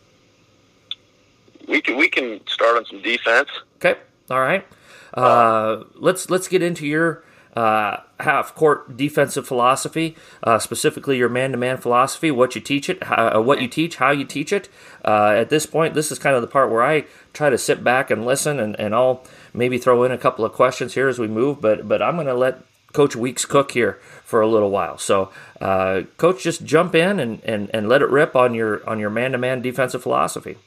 [1.67, 3.49] We can, we can start on some defense.
[3.77, 4.65] Okay, all right.
[5.13, 7.23] Uh, let's let's get into your
[7.55, 12.29] uh, half court defensive philosophy, uh, specifically your man to man philosophy.
[12.29, 14.67] What you teach it, how, uh, what you teach, how you teach it.
[15.03, 17.83] Uh, at this point, this is kind of the part where I try to sit
[17.83, 21.17] back and listen, and, and I'll maybe throw in a couple of questions here as
[21.17, 21.61] we move.
[21.61, 22.61] But but I'm going to let
[22.95, 24.97] Coach Weeks cook here for a little while.
[24.97, 25.29] So,
[25.59, 29.09] uh, Coach, just jump in and, and, and let it rip on your on your
[29.09, 30.57] man to man defensive philosophy.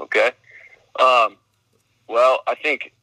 [0.00, 0.32] Okay.
[0.98, 1.36] Um,
[2.08, 2.94] well, I think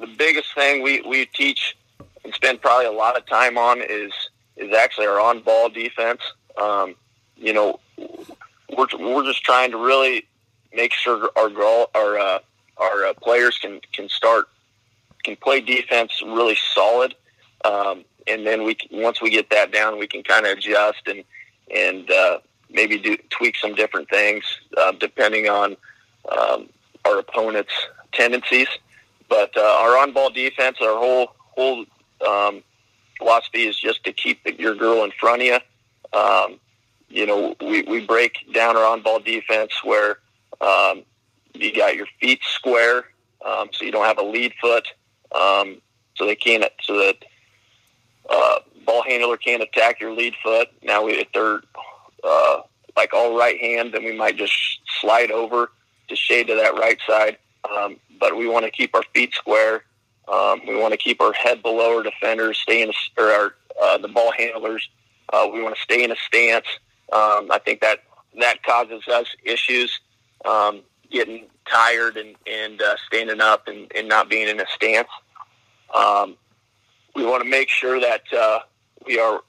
[0.00, 1.76] the biggest thing we, we teach
[2.24, 4.12] and spend probably a lot of time on is
[4.56, 6.22] is actually our on ball defense.
[6.60, 6.94] Um,
[7.36, 10.26] you know, we're we're just trying to really
[10.74, 12.38] make sure our goal, our uh,
[12.78, 14.46] our uh, players can can start
[15.22, 17.14] can play defense really solid,
[17.64, 21.24] um, and then we once we get that down, we can kind of adjust and
[21.74, 22.38] and uh,
[22.70, 24.44] maybe do tweak some different things
[24.76, 25.76] uh, depending on
[26.30, 26.68] um,
[27.04, 27.72] our opponent's
[28.12, 28.68] tendencies.
[29.28, 31.84] But uh, our on-ball defense, our whole whole
[32.26, 32.62] um,
[33.18, 36.18] philosophy is just to keep your girl in front of you.
[36.18, 36.60] Um,
[37.08, 40.18] you know, we, we break down our on-ball defense where
[40.60, 41.02] um,
[41.54, 43.04] you got your feet square,
[43.44, 44.86] um, so you don't have a lead foot,
[45.34, 45.80] um,
[46.14, 47.16] so they can't, so that
[48.28, 50.68] uh, ball handler can't attack your lead foot.
[50.82, 51.62] Now, if they're
[52.24, 52.60] uh,
[52.96, 54.54] like all right hand, then we might just
[55.00, 55.70] slide over
[56.08, 57.38] to shade to that right side.
[57.70, 59.84] Um, but we want to keep our feet square.
[60.28, 63.54] Um, we want to keep our head below our defenders, stay in a, or our,
[63.82, 64.88] uh, the ball handlers.
[65.32, 66.66] Uh, we want to stay in a stance.
[67.12, 68.04] Um, I think that
[68.40, 70.00] that causes us issues,
[70.44, 70.82] um,
[71.12, 75.08] getting tired and, and uh, standing up and, and not being in a stance.
[75.94, 76.36] Um,
[77.14, 78.60] we want to make sure that uh,
[79.06, 79.42] we are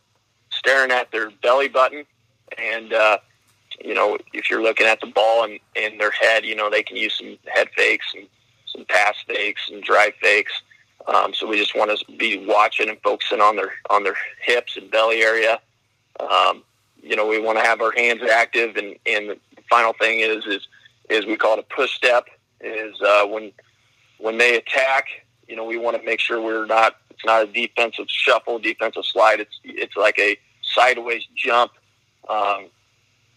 [0.52, 2.06] staring at their belly button
[2.58, 3.17] and uh,
[3.84, 6.84] you know if you're looking at the ball and in their head you know they
[6.84, 8.28] can use some head fakes and
[8.67, 10.54] some pass fakes and drive fakes
[11.08, 14.78] um, so we just want to be watching and focusing on their on their hips
[14.78, 15.60] and belly area
[16.19, 16.63] um,
[17.02, 19.38] you know we want to have our hands active and and the
[19.69, 20.67] final thing is is
[21.09, 22.25] is we call it a push step
[22.61, 23.51] is uh, when
[24.19, 25.05] when they attack
[25.47, 29.05] you know we want to make sure we're not it's not a defensive shuffle defensive
[29.05, 31.71] slide it's it's like a sideways jump
[32.29, 32.69] um,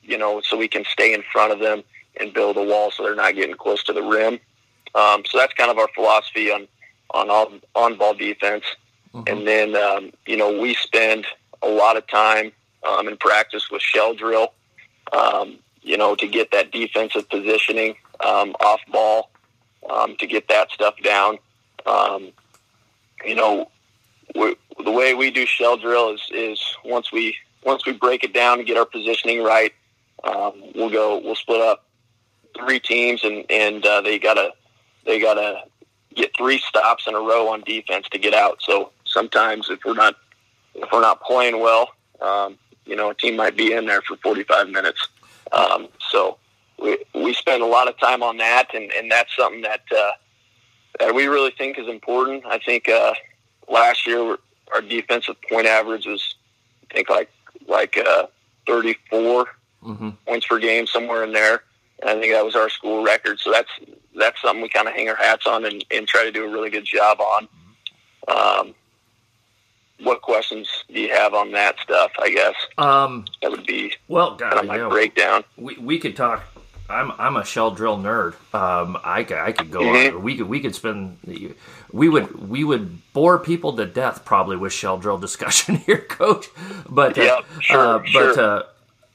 [0.07, 1.83] you know, so we can stay in front of them
[2.18, 4.38] and build a wall so they're not getting close to the rim.
[4.94, 6.68] Um, so that's kind of our philosophy on
[7.11, 8.64] on all on ball defense.
[9.12, 9.37] Mm-hmm.
[9.37, 11.26] And then um, you know we spend
[11.62, 12.52] a lot of time
[12.88, 14.52] um, in practice with shell drill.
[15.12, 17.94] Um, you know to get that defensive positioning
[18.25, 19.31] um, off ball
[19.88, 21.38] um, to get that stuff down.
[21.87, 22.33] Um,
[23.25, 23.70] you know
[24.35, 28.35] we, the way we do shell drill is is once we once we break it
[28.35, 29.72] down and get our positioning right,
[30.25, 31.18] um, we'll go.
[31.18, 31.85] We'll split up
[32.57, 34.53] three teams, and and uh, they gotta
[35.05, 35.62] they gotta
[36.14, 38.59] get three stops in a row on defense to get out.
[38.62, 40.16] So sometimes if we're not
[40.75, 44.16] if we're not playing well, um, you know, a team might be in there for
[44.16, 45.09] 45 minutes.
[45.52, 46.38] Um, so
[46.78, 50.12] we we spend a lot of time on that, and and that's something that uh,
[51.00, 52.44] that we really think is important.
[52.46, 53.14] I think uh,
[53.68, 54.37] last year
[54.74, 56.35] our defensive point average was
[56.90, 57.30] I think like
[57.68, 58.26] like uh,
[58.66, 59.46] 34
[59.82, 60.11] mm-hmm.
[60.26, 61.62] points per game, somewhere in there.
[62.00, 63.40] And I think that was our school record.
[63.40, 63.70] So that's
[64.14, 66.48] that's something we kind of hang our hats on and, and try to do a
[66.48, 67.48] really good job on.
[68.28, 68.74] Um,
[70.02, 72.12] what questions do you have on that stuff?
[72.18, 75.44] I guess um, that would be well, God, kind of my breakdown.
[75.56, 76.44] We we could talk.
[76.88, 78.35] I'm I'm a shell drill nerd.
[78.54, 80.16] Um, I, I could go mm-hmm.
[80.16, 80.22] on.
[80.22, 81.18] We could we could spend
[81.92, 86.48] we would we would bore people to death probably with shell drill discussion here, Coach.
[86.88, 88.35] But uh, yeah, sure, uh, sure.
[88.35, 88.62] but uh,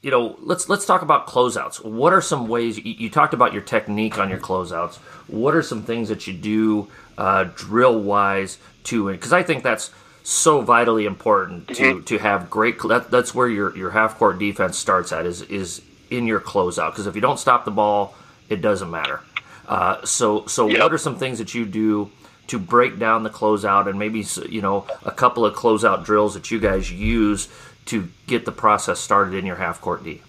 [0.02, 1.84] you know, let's let's talk about closeouts.
[1.84, 4.96] What are some ways you, you, talked about your technique on your closeouts?
[5.28, 9.10] What are some things that you do uh, drill wise to?
[9.12, 9.92] Because I think that's
[10.22, 12.04] so vitally important to mm-hmm.
[12.04, 12.78] to have great.
[12.82, 16.90] That, that's where your your half court defense starts at is is in your closeout.
[16.90, 18.14] Because if you don't stop the ball,
[18.48, 19.20] it doesn't matter.
[19.66, 20.80] Uh, so so yep.
[20.80, 22.10] what are some things that you do?
[22.48, 26.50] to break down the closeout and maybe you know a couple of closeout drills that
[26.50, 27.48] you guys use
[27.86, 30.22] to get the process started in your half court D?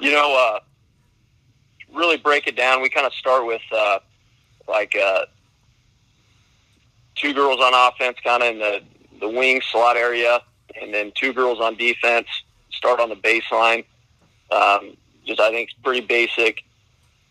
[0.00, 0.60] You know, uh,
[1.92, 2.82] really break it down.
[2.82, 3.98] We kind of start with uh,
[4.68, 5.26] like uh,
[7.16, 8.82] two girls on offense, kind of in the
[9.20, 10.40] the wing slot area,
[10.80, 12.28] and then two girls on defense.
[12.70, 13.84] Start on the baseline.
[14.50, 16.62] Um, just I think it's pretty basic.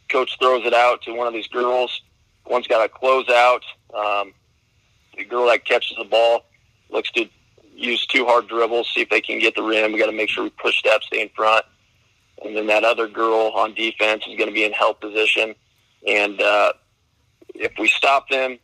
[0.10, 2.02] Coach throws it out to one of these girls
[2.48, 3.62] One's got a closeout.
[3.94, 4.34] Um,
[5.18, 6.46] the girl that catches the ball
[6.90, 7.28] looks to
[7.76, 9.92] use two hard dribbles, see if they can get the rim.
[9.92, 11.66] We got to make sure we push step, stay in front.
[12.44, 15.56] And then that other girl on defense is going to be in help position.
[16.08, 16.74] And uh,
[17.56, 18.60] if we stop them,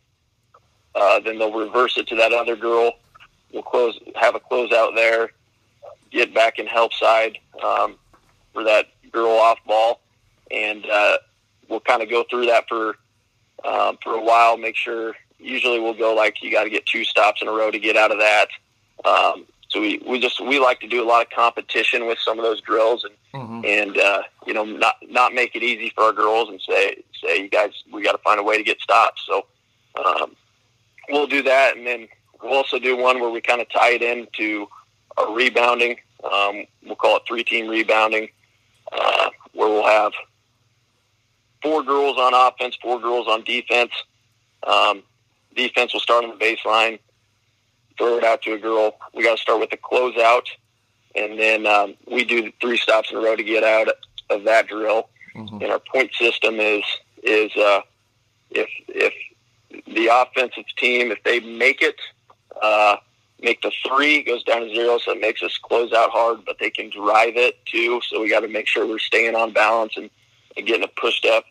[0.94, 2.92] uh, then they'll reverse it to that other girl.
[3.52, 5.30] We'll close, have a closeout there,
[6.10, 7.96] get back in help side um,
[8.52, 10.00] for that girl off ball,
[10.50, 11.18] and uh,
[11.68, 12.96] we'll kind of go through that for
[13.64, 14.56] um, for a while.
[14.56, 15.14] Make sure.
[15.38, 17.96] Usually, we'll go like you got to get two stops in a row to get
[17.96, 18.48] out of that.
[19.04, 22.38] Um, so we, we just we like to do a lot of competition with some
[22.38, 23.64] of those drills and mm-hmm.
[23.64, 27.42] and uh, you know not not make it easy for our girls and say say
[27.42, 29.22] you guys we got to find a way to get stops.
[29.26, 29.46] So
[30.04, 30.36] um,
[31.12, 32.08] we'll do that, and then
[32.42, 34.66] we'll also do one where we kind of tie it into
[35.16, 35.98] our rebounding.
[36.24, 38.28] Um, we'll call it three team rebounding,
[38.90, 40.12] uh, where we'll have
[41.62, 43.92] four girls on offense, four girls on defense.
[44.66, 45.02] Um,
[45.54, 46.98] defense will start on the baseline,
[47.98, 48.96] throw it out to a girl.
[49.14, 50.46] We got to start with the closeout,
[51.14, 53.88] and then um, we do three stops in a row to get out
[54.30, 55.08] of that drill.
[55.36, 55.62] Mm-hmm.
[55.62, 56.84] And our point system is
[57.22, 57.82] is uh,
[58.50, 59.14] if if
[59.86, 61.96] the offensive team if they make it,
[62.60, 62.96] uh,
[63.40, 66.58] make the three goes down to zero, so it makes us close out hard, but
[66.58, 68.00] they can drive it too.
[68.06, 70.10] So we got to make sure we're staying on balance and,
[70.56, 71.44] and getting a push step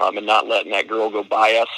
[0.00, 1.68] um, and not letting that girl go by us.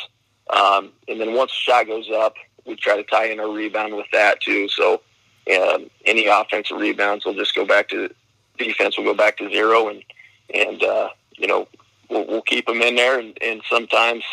[0.50, 2.34] Um, and then once the shot goes up,
[2.66, 4.68] we try to tie in a rebound with that too.
[4.68, 5.00] So
[5.54, 8.10] um, any offensive rebounds will just go back to
[8.58, 10.02] defense will go back to zero, and
[10.52, 11.68] and uh, you know
[12.10, 13.18] we'll, we'll keep them in there.
[13.18, 14.24] And, and sometimes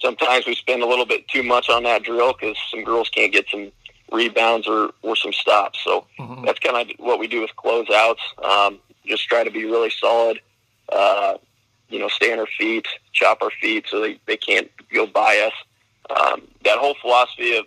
[0.00, 3.32] sometimes we spend a little bit too much on that drill because some girls can't
[3.32, 3.70] get some
[4.12, 5.80] rebounds or, or some stops.
[5.82, 6.44] So mm-hmm.
[6.44, 8.44] that's kind of what we do with closeouts.
[8.44, 10.40] Um, just try to be really solid.
[10.88, 11.38] Uh,
[11.88, 15.38] you know, stay on our feet, chop our feet so they, they can't go by
[15.38, 15.52] us.
[16.10, 17.66] Um, that whole philosophy of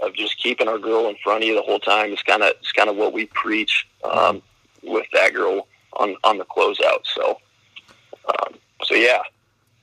[0.00, 2.52] of just keeping our girl in front of you the whole time is kind of
[2.62, 4.42] is kind of what we preach um,
[4.82, 7.04] with that girl on on the closeout.
[7.04, 7.38] So,
[8.28, 8.54] um,
[8.84, 9.22] so yeah.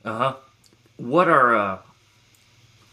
[0.04, 0.36] Uh huh.
[0.98, 1.78] What are uh,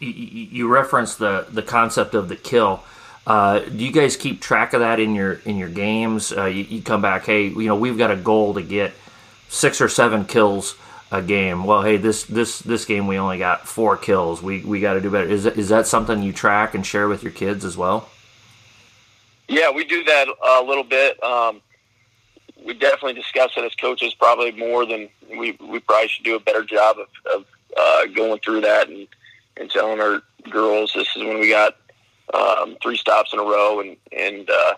[0.01, 2.83] you, you the the concept of the kill?
[3.27, 6.33] Uh, do you guys keep track of that in your in your games?
[6.33, 8.93] Uh, you, you, come back, hey, you know, we've got a goal to get
[9.49, 10.75] six or seven kills
[11.13, 11.65] a game.
[11.65, 14.43] Well, hey, this this this game we only got four kills.
[14.43, 15.29] We we got to do better.
[15.29, 18.09] Is is that something you track and share with your kids as well?
[19.49, 21.23] Yeah, we do that a little bit.
[21.23, 21.61] Um,
[22.65, 26.41] we definitely discuss it as coaches, probably more than we we probably should do a
[26.41, 27.45] better job of, of
[27.77, 29.07] uh, going through that and
[29.57, 31.77] and telling our girls this is when we got
[32.35, 34.75] um, three stops in a row, and and uh,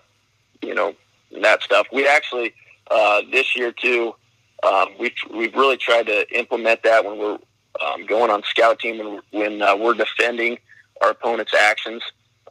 [0.63, 0.95] you know
[1.43, 1.87] that stuff.
[1.93, 2.55] We actually
[2.91, 4.15] uh, this year too.
[4.63, 7.39] Um, we've we've really tried to implement that when we're
[7.81, 10.59] um, going on scout team and when uh, we're defending
[11.03, 12.03] our opponent's actions.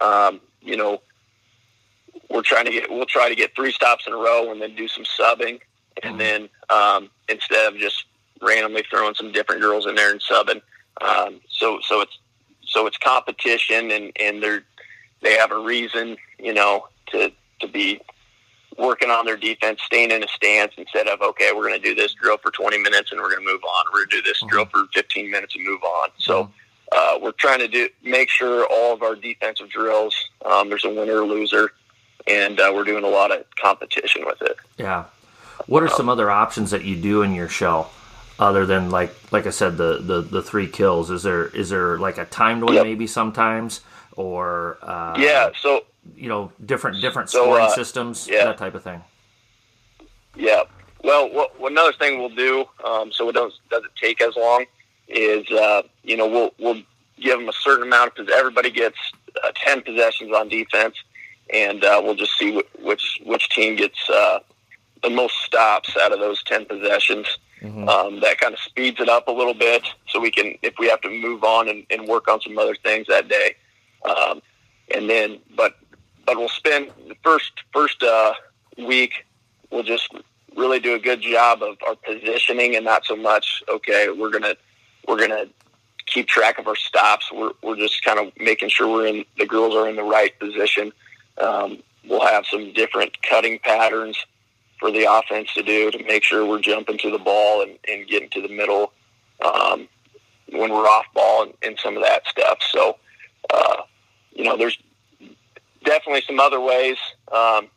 [0.01, 1.01] Um, you know,
[2.29, 4.75] we're trying to get we'll try to get three stops in a row and then
[4.75, 5.59] do some subbing,
[6.01, 6.17] and mm-hmm.
[6.17, 8.05] then um, instead of just
[8.43, 10.61] randomly throwing some different girls in there and subbing.
[11.01, 12.17] Um, so so it's
[12.65, 14.63] so it's competition and and they're
[15.21, 17.31] they have a reason, you know, to
[17.61, 18.01] to be
[18.77, 21.95] working on their defense, staying in a stance instead of okay, we're going to do
[21.95, 23.85] this drill for 20 minutes and we're going to move on.
[23.91, 24.49] We're going to do this mm-hmm.
[24.49, 26.09] drill for 15 minutes and move on.
[26.17, 26.51] So mm-hmm.
[26.91, 30.15] uh, we're trying to do make sure all of our defensive drills
[30.45, 31.71] um, there's a winner or loser,
[32.27, 34.57] and uh, we're doing a lot of competition with it.
[34.77, 35.05] Yeah.
[35.67, 37.91] What are some other options that you do in your shell?
[38.39, 41.97] Other than like like I said, the, the, the three kills, is there is there
[41.97, 42.83] like a timed one yep.
[42.83, 43.81] maybe sometimes?
[44.15, 48.45] or uh, yeah, so you know different different so, scoring uh, systems, yeah.
[48.45, 49.01] that type of thing.
[50.35, 50.63] Yeah.
[51.03, 54.65] Well, what, what another thing we'll do, um, so it doesn't doesn't take as long,
[55.07, 56.81] is uh, you know we'll we'll
[57.19, 58.97] give them a certain amount of everybody gets
[59.43, 60.95] uh, ten possessions on defense,
[61.53, 64.39] and uh, we'll just see which which team gets uh,
[65.01, 67.37] the most stops out of those ten possessions.
[67.63, 67.87] Mm-hmm.
[67.87, 70.89] Um, that kind of speeds it up a little bit, so we can, if we
[70.89, 73.55] have to move on and, and work on some other things that day,
[74.03, 74.41] um,
[74.93, 75.77] and then, but
[76.25, 78.33] but we'll spend the first first uh,
[78.77, 79.25] week.
[79.71, 80.13] We'll just
[80.57, 83.63] really do a good job of our positioning and not so much.
[83.69, 84.55] Okay, we're gonna
[85.07, 85.45] we're gonna
[86.05, 87.31] keep track of our stops.
[87.31, 90.37] We're we're just kind of making sure we're in the girls are in the right
[90.37, 90.91] position.
[91.37, 94.17] Um, we'll have some different cutting patterns
[94.83, 98.05] for the offense to do to make sure we're jumping to the ball and, and
[98.05, 98.91] getting to the middle
[99.41, 99.87] um,
[100.49, 102.57] when we're off ball and, and some of that stuff.
[102.69, 102.97] So
[103.49, 103.83] uh,
[104.33, 104.77] you know, there's
[105.85, 106.97] definitely some other ways,
[107.31, 107.69] um,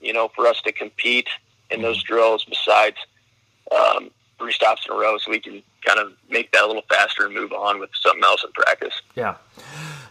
[0.00, 1.28] you know, for us to compete
[1.70, 2.14] in those mm-hmm.
[2.14, 2.96] drills besides
[3.70, 6.84] um, three stops in a row, so we can kind of make that a little
[6.90, 9.02] faster and move on with something else in practice.
[9.14, 9.36] Yeah.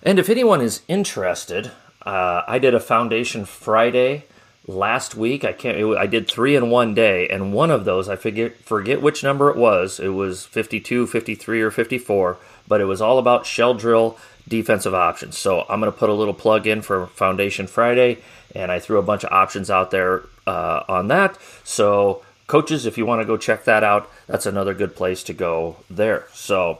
[0.01, 1.71] And if anyone is interested,
[2.05, 4.23] uh, I did a foundation Friday
[4.69, 5.43] last week.
[5.43, 5.97] I can't.
[5.97, 9.49] I did three in one day, and one of those I forget forget which number
[9.49, 9.99] it was.
[9.99, 14.17] It was 52, 53, or 54, but it was all about shell drill
[14.47, 15.37] defensive options.
[15.37, 18.19] So I'm going to put a little plug in for Foundation Friday,
[18.55, 21.37] and I threw a bunch of options out there uh, on that.
[21.63, 25.33] So coaches, if you want to go check that out, that's another good place to
[25.33, 26.27] go there.
[26.33, 26.79] So.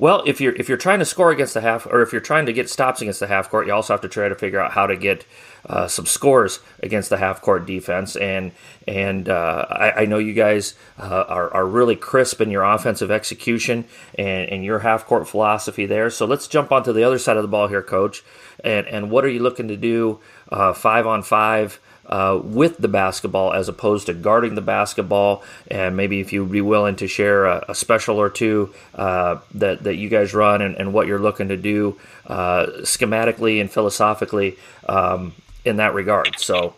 [0.00, 2.46] Well, if you're if you're trying to score against the half, or if you're trying
[2.46, 4.72] to get stops against the half court, you also have to try to figure out
[4.72, 5.26] how to get
[5.66, 8.16] uh, some scores against the half court defense.
[8.16, 8.52] And
[8.88, 13.10] and uh, I, I, know you guys uh, are, are really crisp in your offensive
[13.10, 13.84] execution
[14.14, 16.08] and, and your half court philosophy there.
[16.08, 18.24] So let's jump onto the other side of the ball here, Coach.
[18.64, 20.20] And and what are you looking to do
[20.50, 21.78] uh, five on five?
[22.06, 25.44] Uh, with the basketball as opposed to guarding the basketball.
[25.70, 29.84] And maybe if you'd be willing to share a, a special or two uh, that,
[29.84, 34.58] that you guys run and, and, what you're looking to do uh, schematically and philosophically
[34.88, 35.34] um,
[35.64, 36.36] in that regard.
[36.40, 36.74] So,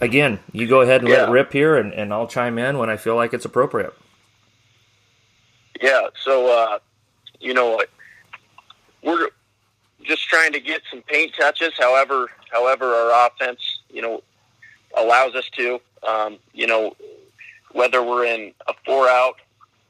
[0.00, 1.16] again, you go ahead and yeah.
[1.16, 3.92] let it rip here, and, and I'll chime in when I feel like it's appropriate.
[5.82, 6.08] Yeah.
[6.24, 6.78] So, uh,
[7.38, 7.82] you know,
[9.02, 9.28] we're
[10.04, 11.72] just trying to get some paint touches.
[11.78, 13.60] However, however, our offense,
[13.90, 14.22] you know,
[14.96, 15.80] allows us to.
[16.06, 16.96] Um, you know,
[17.72, 19.36] whether we're in a four out,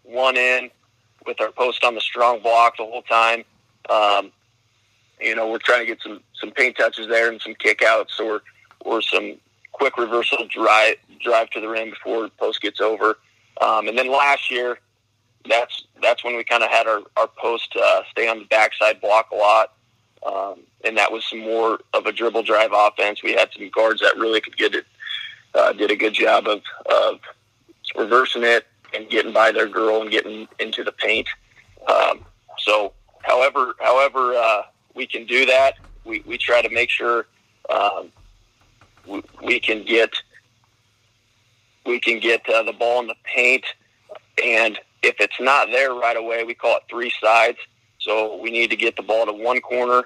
[0.02, 0.70] one in,
[1.26, 3.44] with our post on the strong block the whole time.
[3.88, 4.32] Um,
[5.20, 8.42] you know, we're trying to get some some paint touches there and some kickouts or
[8.80, 9.34] or some
[9.72, 13.18] quick reversal drive drive to the rim before post gets over.
[13.60, 14.78] Um, and then last year,
[15.48, 19.00] that's that's when we kind of had our our post uh, stay on the backside
[19.00, 19.72] block a lot,
[20.24, 23.22] um, and that was some more of a dribble drive offense.
[23.22, 24.86] We had some guards that really could get it,
[25.54, 27.20] uh, did a good job of of
[27.96, 31.28] reversing it and getting by their girl and getting into the paint.
[31.88, 32.24] Um,
[32.58, 32.92] so,
[33.22, 34.62] however, however uh,
[34.94, 37.26] we can do that, we, we try to make sure
[37.68, 38.10] um,
[39.06, 40.12] we, we can get
[41.86, 43.64] we can get uh, the ball in the paint,
[44.44, 47.58] and if it's not there right away, we call it three sides.
[48.00, 50.04] So we need to get the ball to one corner,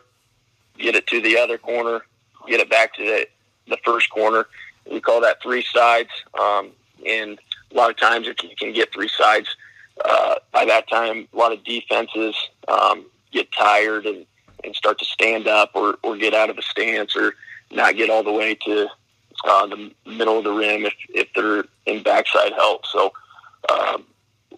[0.79, 2.03] get it to the other corner,
[2.49, 3.27] get it back to the,
[3.69, 4.47] the first corner.
[4.91, 6.11] We call that three sides.
[6.39, 6.71] Um,
[7.07, 7.39] and
[7.73, 9.49] a lot of times you can get three sides,
[10.05, 12.35] uh, by that time, a lot of defenses
[12.69, 14.27] um, get tired and,
[14.65, 17.35] and start to stand up or, or get out of a stance or
[17.71, 18.89] not get all the way to
[19.47, 22.87] uh, the middle of the rim if, if they're in backside help.
[22.87, 23.13] So
[23.71, 24.05] um,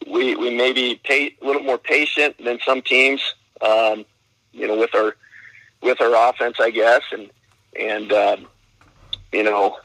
[0.06, 4.04] we, we may be pay, a little more patient than some teams, um,
[4.52, 5.16] you know, with our
[5.82, 7.30] with our offense, I guess, and
[7.78, 8.46] and um,
[9.32, 9.78] you know,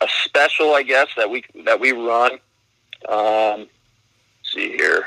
[0.00, 2.32] a special, I guess that we that we run.
[3.08, 3.66] Um,
[4.42, 5.06] see here,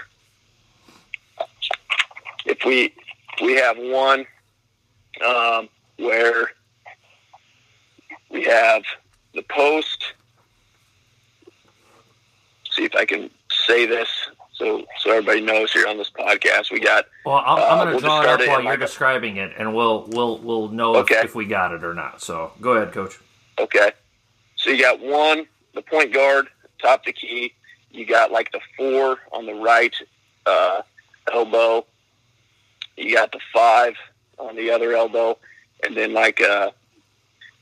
[2.45, 2.93] if we
[3.41, 4.26] we have one
[5.26, 6.51] um, where
[8.30, 8.84] we have
[9.34, 10.14] the post.
[12.72, 13.30] See if I can
[13.68, 14.10] say this
[14.56, 16.72] so so everybody knows here on this podcast.
[16.72, 17.06] We got.
[17.26, 19.76] Well, I'm, I'm uh, going to we'll draw it up while you're describing it, and
[19.76, 21.16] we'll we'll we'll know Okay.
[21.16, 22.22] if, if we got it or not.
[22.22, 23.20] So go ahead, Coach.
[23.60, 23.91] Okay.
[24.56, 26.47] So you got one, the point guard,
[26.82, 27.53] top the key.
[27.91, 29.93] You got like the four on the right
[30.45, 30.82] uh,
[31.32, 31.86] elbow.
[32.95, 33.95] You got the five
[34.38, 35.38] on the other elbow,
[35.86, 36.72] and then like uh,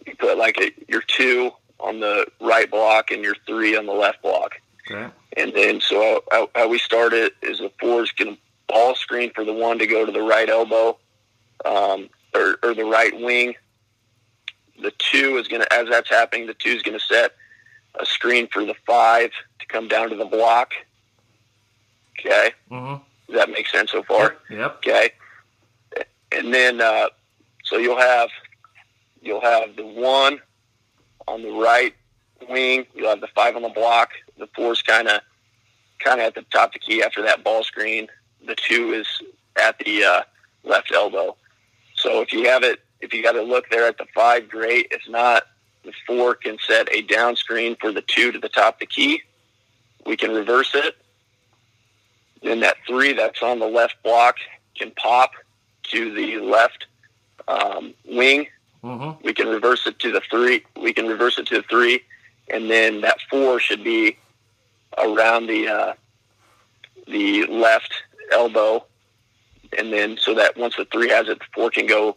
[0.05, 3.93] you put like a, your two on the right block and your three on the
[3.93, 4.53] left block.
[4.89, 5.09] Okay.
[5.37, 8.95] And then so how, how we start it is the four is going to ball
[8.95, 10.97] screen for the one to go to the right elbow
[11.65, 13.55] um, or, or the right wing.
[14.81, 17.33] The two is going to, as that's happening, the two is going to set
[17.99, 20.73] a screen for the five to come down to the block.
[22.19, 22.51] Okay.
[22.71, 23.03] Mm-hmm.
[23.27, 24.37] Does that make sense so far?
[24.49, 24.59] Yep.
[24.59, 24.75] Yep.
[24.77, 25.09] Okay.
[26.31, 27.09] And then, uh,
[27.63, 28.29] so you'll have,
[29.21, 30.39] you'll have the one
[31.27, 31.93] on the right
[32.49, 32.85] wing.
[32.95, 34.09] You'll have the five on the block.
[34.37, 35.21] The four's kind of,
[35.99, 38.07] kind of at the top of the key after that ball screen.
[38.45, 39.07] The two is
[39.61, 40.21] at the uh,
[40.63, 41.35] left elbow.
[41.95, 44.87] So if you have it, if you got to look there at the five, great.
[44.91, 45.43] If not,
[45.83, 48.85] the four can set a down screen for the two to the top of the
[48.85, 49.21] key.
[50.05, 50.95] We can reverse it.
[52.41, 54.37] Then that three that's on the left block
[54.75, 55.31] can pop
[55.91, 56.87] to the left
[57.47, 58.47] um, wing.
[58.83, 59.25] Mm-hmm.
[59.25, 60.65] We can reverse it to the three.
[60.79, 62.01] We can reverse it to the three,
[62.49, 64.17] and then that four should be
[64.97, 65.93] around the uh,
[67.07, 67.93] the left
[68.31, 68.85] elbow,
[69.77, 72.15] and then so that once the three has it, the four can go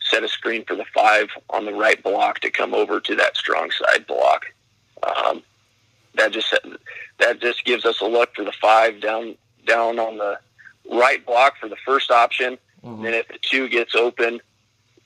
[0.00, 3.36] set a screen for the five on the right block to come over to that
[3.36, 4.46] strong side block.
[5.02, 5.42] Um,
[6.14, 6.54] that just
[7.18, 10.38] that just gives us a look for the five down down on the
[10.90, 12.58] right block for the first option.
[12.84, 13.02] Mhm.
[13.02, 14.40] Then if the two gets open,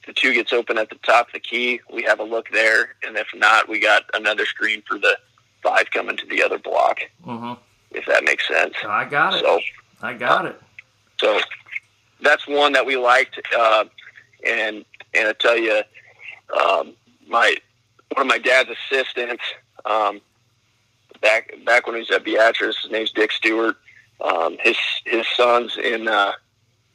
[0.06, 2.94] the two gets open at the top of the key, we have a look there.
[3.02, 5.18] And if not, we got another screen for the
[5.62, 7.54] five coming to the other block, Mm-hmm.
[7.92, 8.74] if that makes sense.
[8.86, 9.40] I got it.
[9.40, 9.60] So,
[10.02, 10.60] I got it.
[11.20, 11.38] so
[12.22, 13.40] that's one that we liked.
[13.56, 13.84] Uh,
[14.46, 14.84] and,
[15.14, 15.82] and I tell you,
[16.58, 16.94] um,
[17.28, 17.56] my,
[18.14, 19.42] one of my dad's assistants,
[19.84, 20.20] um,
[21.20, 23.76] back, back when he was at Beatrice, his name's Dick Stewart.
[24.20, 26.32] Um, his, his son's in, uh,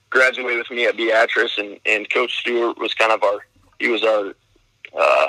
[0.09, 3.39] graduated with me at Beatrice, and, and Coach Stewart was kind of our
[3.79, 4.33] he was our
[4.97, 5.27] uh,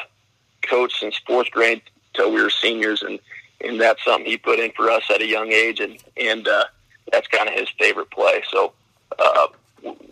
[0.62, 1.82] coach since fourth grade
[2.16, 3.18] till we were seniors, and
[3.64, 6.64] and that's something he put in for us at a young age, and and uh,
[7.12, 8.42] that's kind of his favorite play.
[8.50, 8.72] So
[9.18, 9.46] uh,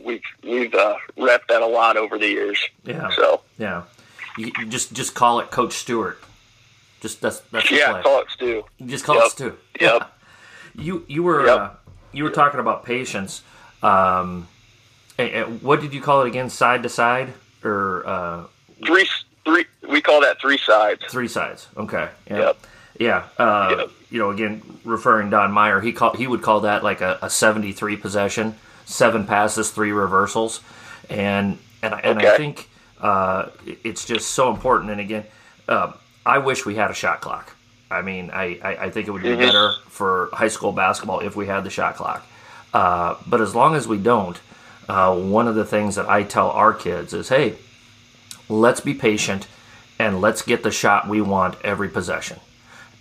[0.03, 2.59] we've we've uh, repped that a lot over the years.
[2.85, 3.11] Yeah.
[3.17, 3.83] So Yeah.
[4.37, 6.19] You, you just just call it Coach Stewart.
[7.01, 8.03] Just that's that's yeah, play.
[8.03, 8.65] call it Stu.
[8.79, 9.25] You just call Yep.
[9.27, 9.57] it Stu.
[9.81, 10.11] Yep.
[10.77, 11.59] You you were Yep.
[11.59, 11.71] uh,
[12.13, 13.43] you were talking about patience.
[13.83, 14.49] Um,
[15.19, 16.51] and- and what did you call it again?
[16.51, 17.33] Side to side
[17.63, 18.45] or uh,
[18.85, 19.07] three
[19.89, 21.03] we call that three sides.
[21.11, 21.67] three sides?
[21.77, 22.09] Okay.
[22.31, 22.39] Yeah.
[22.39, 22.67] Yep.
[22.99, 23.25] Yeah.
[23.39, 23.91] Uh, Yep.
[24.11, 27.29] You know, again, referring Don Meyer, he call he would call that like a, a
[27.29, 28.55] seventy-three possession,
[28.85, 30.61] seven passes, three reversals,
[31.11, 32.69] and and I, and I think
[33.01, 33.47] uh,
[33.83, 34.91] it's just so important.
[34.93, 35.25] And again,
[35.69, 35.93] uh,
[36.25, 37.57] I wish we had a shot clock.
[37.91, 39.39] I mean, I, I, I think it would be Mhm.
[39.39, 42.25] better for high school basketball if we had the shot clock.
[42.73, 44.39] Uh, but as long as we don't,
[44.89, 47.55] uh, one of the things that I tell our kids is, hey,
[48.49, 49.47] let's be patient
[49.99, 52.41] and let's get the shot we want every possession.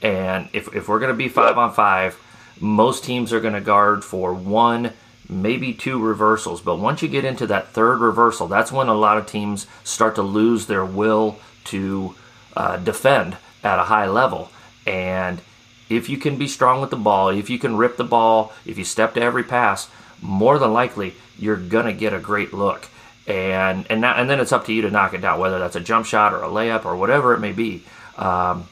[0.02, 2.20] And if, if we're going to be five on five,
[2.60, 4.94] most teams are going to guard for one,
[5.28, 6.62] maybe two reversals.
[6.62, 10.16] But once you get into that third reversal, that's when a lot of teams start
[10.16, 12.16] to lose their will to
[12.56, 14.52] uh, defend at a high level.
[14.86, 15.42] And
[15.90, 18.78] if you can be strong with the ball, if you can rip the ball, if
[18.78, 19.90] you step to every pass,
[20.22, 22.90] more than likely you're going to get a great look.
[23.26, 25.76] And and now, and then it's up to you to knock it down, whether that's
[25.76, 27.84] a jump shot or a layup or whatever it may be.
[28.18, 28.68] Um,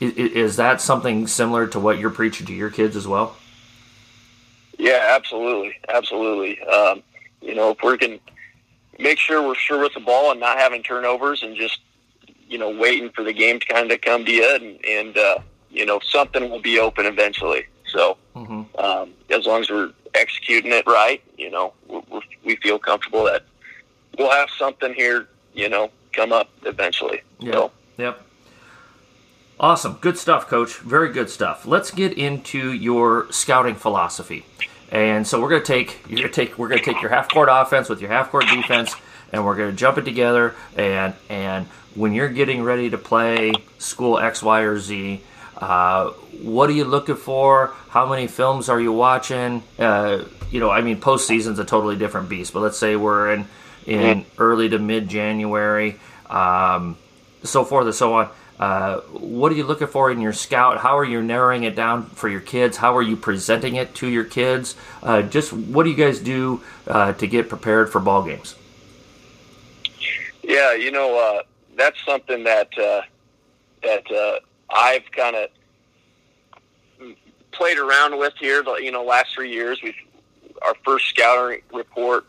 [0.00, 3.36] is, is that something similar to what you're preaching to your kids as well?
[4.78, 6.60] Yeah, absolutely, absolutely.
[6.62, 7.02] Um,
[7.40, 8.20] you know, if we can
[8.98, 11.80] make sure we're sure with the ball and not having turnovers and just
[12.48, 15.38] you know waiting for the game to kind of come to you and, and uh,
[15.70, 17.66] you know something will be open eventually.
[17.86, 18.62] So mm-hmm.
[18.78, 23.44] um, as long as we're executing it right, you know, we we feel comfortable that
[24.18, 27.22] we'll have something here, you know, come up eventually.
[27.40, 27.54] Yep.
[27.54, 27.72] So.
[27.98, 28.22] Yep.
[29.58, 29.98] Awesome.
[30.00, 30.78] Good stuff, coach.
[30.78, 31.66] Very good stuff.
[31.66, 34.44] Let's get into your scouting philosophy.
[34.92, 37.10] And so we're going to take you're going to take we're going to take your
[37.10, 38.94] half court offense with your half court defense
[39.32, 43.52] and we're going to jump it together and and when you're getting ready to play
[43.78, 45.22] school X, Y, or Z,
[45.56, 46.10] uh,
[46.42, 47.74] what are you looking for?
[47.88, 49.62] How many films are you watching?
[49.78, 52.52] Uh, you know, I mean, postseason's a totally different beast.
[52.52, 53.46] But let's say we're in
[53.86, 54.42] in mm-hmm.
[54.42, 56.96] early to mid January, um,
[57.42, 58.30] so forth and so on.
[58.58, 60.78] Uh, what are you looking for in your scout?
[60.78, 62.78] How are you narrowing it down for your kids?
[62.78, 64.76] How are you presenting it to your kids?
[65.02, 68.54] Uh, just what do you guys do uh, to get prepared for ball games?
[70.42, 71.42] Yeah, you know uh,
[71.76, 73.02] that's something that uh,
[73.82, 74.38] that uh,
[74.70, 75.50] I've kind of
[77.52, 78.62] played around with here.
[78.78, 79.94] You know, last three years, we've
[80.62, 82.24] our first scouting report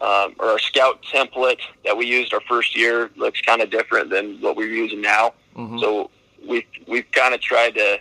[0.00, 4.10] um, or our scout template that we used our first year looks kind of different
[4.10, 5.32] than what we're using now.
[5.56, 5.78] Mm-hmm.
[5.78, 6.10] So
[6.46, 7.98] we've we've kind of tried to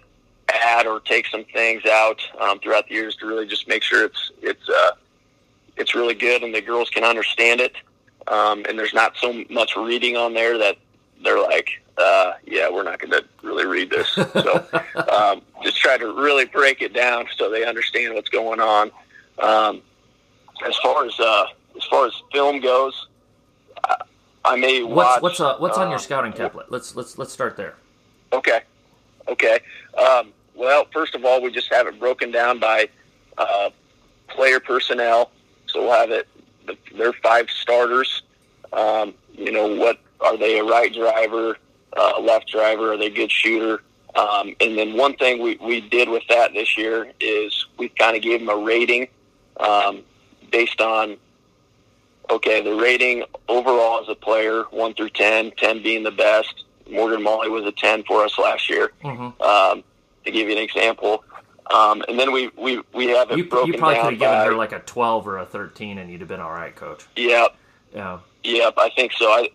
[0.54, 4.06] add or take some things out um, throughout the years to really just make sure
[4.06, 4.92] it's it's uh,
[5.78, 7.76] it's really good and the girls can understand it.
[8.28, 10.78] Um, and there's not so much reading on there that
[11.24, 14.18] they're like, uh, yeah, we're not going to really read this.
[14.34, 14.68] So
[15.10, 18.92] um, just try to really break it down so they understand what's going on.
[19.40, 19.82] Um,
[20.66, 21.46] as far as uh,
[21.78, 23.08] as far as film goes,
[23.84, 23.96] I,
[24.44, 25.22] I may watch.
[25.22, 26.66] What's what's uh, what's on your uh, scouting template?
[26.70, 27.76] Let's let's let's start there.
[28.34, 28.62] Okay,
[29.28, 29.60] okay.
[29.98, 32.90] Um, well, first of all, we just have it broken down by
[33.38, 33.70] uh,
[34.28, 35.32] player personnel.
[35.68, 36.28] So we'll have it.
[36.66, 38.24] The, their five starters.
[38.74, 40.60] Um, you know, what are they?
[40.60, 41.58] A right driver,
[41.96, 42.94] uh, left driver?
[42.94, 43.82] Are they a good shooter?
[44.16, 48.16] Um, and then one thing we, we did with that this year is we kind
[48.16, 49.10] of gave them a rating
[49.58, 50.04] um,
[50.52, 51.18] based on
[52.30, 56.64] okay, the rating overall as a player, 1 through 10, 10 being the best.
[56.90, 59.42] Morgan Maly was a 10 for us last year, mm-hmm.
[59.42, 59.84] um,
[60.24, 61.24] to give you an example.
[61.74, 64.38] Um, and then we, we, we have it you, broken You probably could have given
[64.46, 67.06] her like a 12 or a 13 and you'd have been all right, coach.
[67.16, 67.56] Yep.
[67.94, 68.20] Yeah.
[68.44, 69.26] Yep, I think so.
[69.26, 69.50] I,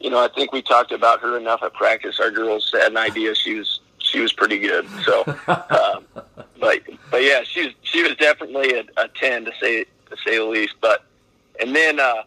[0.00, 2.20] you know, I think we talked about her enough at practice.
[2.20, 4.86] Our girls had an idea she was she was pretty good.
[5.02, 6.04] So, um,
[6.60, 10.36] but but yeah, she was she was definitely a, a ten to say to say
[10.36, 10.74] the least.
[10.82, 11.04] But
[11.60, 12.22] and then uh,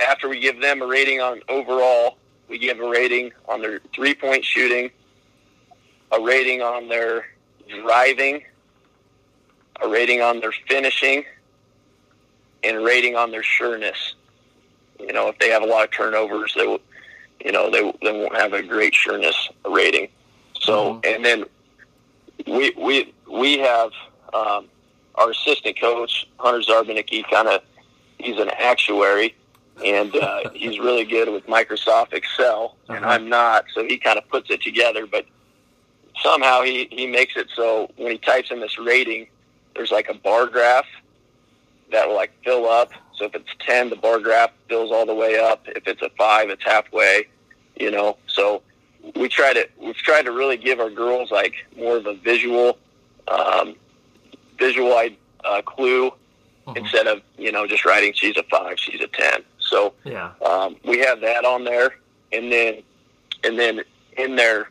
[0.00, 4.14] after we give them a rating on overall, we give a rating on their three
[4.14, 4.90] point shooting,
[6.12, 7.26] a rating on their
[7.68, 8.42] driving,
[9.82, 11.24] a rating on their finishing,
[12.62, 14.14] and a rating on their sureness.
[15.00, 16.80] You know, if they have a lot of turnovers, they will,
[17.44, 20.08] you know, they, they won't have a great sureness rating.
[20.60, 21.14] So, mm-hmm.
[21.14, 21.44] and then
[22.46, 23.90] we we we have
[24.32, 24.66] um,
[25.16, 27.62] our assistant coach Hunter Zarbanicki kind of
[28.22, 29.34] he's an actuary,
[29.84, 32.96] and uh, he's really good with Microsoft Excel, uh-huh.
[32.96, 33.64] and I'm not.
[33.74, 35.26] So he kind of puts it together, but
[36.22, 39.26] somehow he he makes it so when he types in this rating,
[39.74, 40.86] there's like a bar graph
[41.90, 42.92] that will like fill up.
[43.16, 45.62] So if it's ten, the bar graph fills all the way up.
[45.66, 47.26] If it's a five, it's halfway.
[47.76, 48.62] You know, so
[49.16, 52.78] we try to we've tried to really give our girls like more of a visual
[53.28, 53.76] um,
[54.58, 54.92] visual
[55.44, 56.12] uh, clue
[56.66, 56.76] mm-hmm.
[56.76, 59.42] instead of you know just writing she's a five, she's a ten.
[59.58, 61.94] So yeah, um, we have that on there,
[62.32, 62.82] and then
[63.44, 63.82] and then
[64.16, 64.68] in there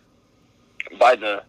[1.00, 1.44] by the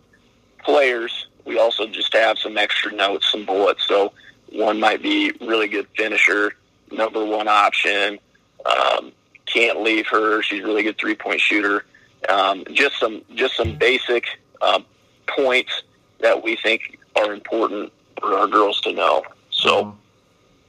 [0.65, 3.87] players, we also just have some extra notes, some bullets.
[3.87, 4.13] So
[4.51, 6.57] one might be really good finisher,
[6.91, 8.19] number one option.
[8.65, 9.13] Um,
[9.47, 10.43] can't leave her.
[10.43, 11.85] She's a really good three point shooter.
[12.29, 14.27] Um, just some just some basic
[14.61, 14.85] um,
[15.27, 15.83] points
[16.21, 19.25] that we think are important for our girls to know.
[19.51, 20.02] So mm-hmm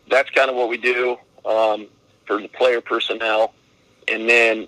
[0.09, 1.87] that's kind of what we do um,
[2.25, 3.53] for the player personnel.
[4.07, 4.67] And then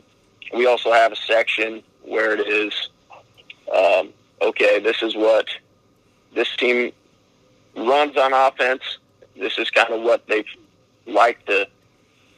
[0.54, 2.90] we also have a section where it is,
[3.74, 5.48] um, okay, this is what
[6.34, 6.92] this team
[7.76, 8.84] runs on offense.
[9.36, 10.46] This is kind of what they
[11.06, 11.68] like to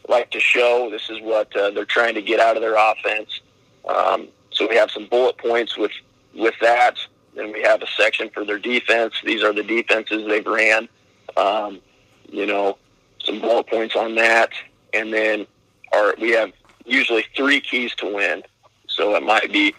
[0.08, 0.90] like to show.
[0.90, 3.42] This is what uh, they're trying to get out of their offense.
[3.88, 5.92] Um, so we have some bullet points with
[6.34, 6.98] with that.
[7.36, 9.14] Then we have a section for their defense.
[9.24, 10.90] These are the defenses they've ran.
[11.36, 11.82] Um,
[12.30, 12.78] you know,
[13.24, 14.52] some bullet points on that,
[14.94, 15.48] and then
[15.94, 16.52] our we have
[16.86, 18.44] usually three keys to win.
[18.88, 19.76] So it might be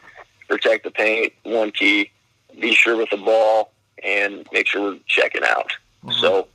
[0.49, 2.11] protect the paint, one key,
[2.59, 3.72] be sure with the ball,
[4.03, 5.72] and make sure we're checking out.
[6.05, 6.20] Mm-hmm.
[6.20, 6.49] So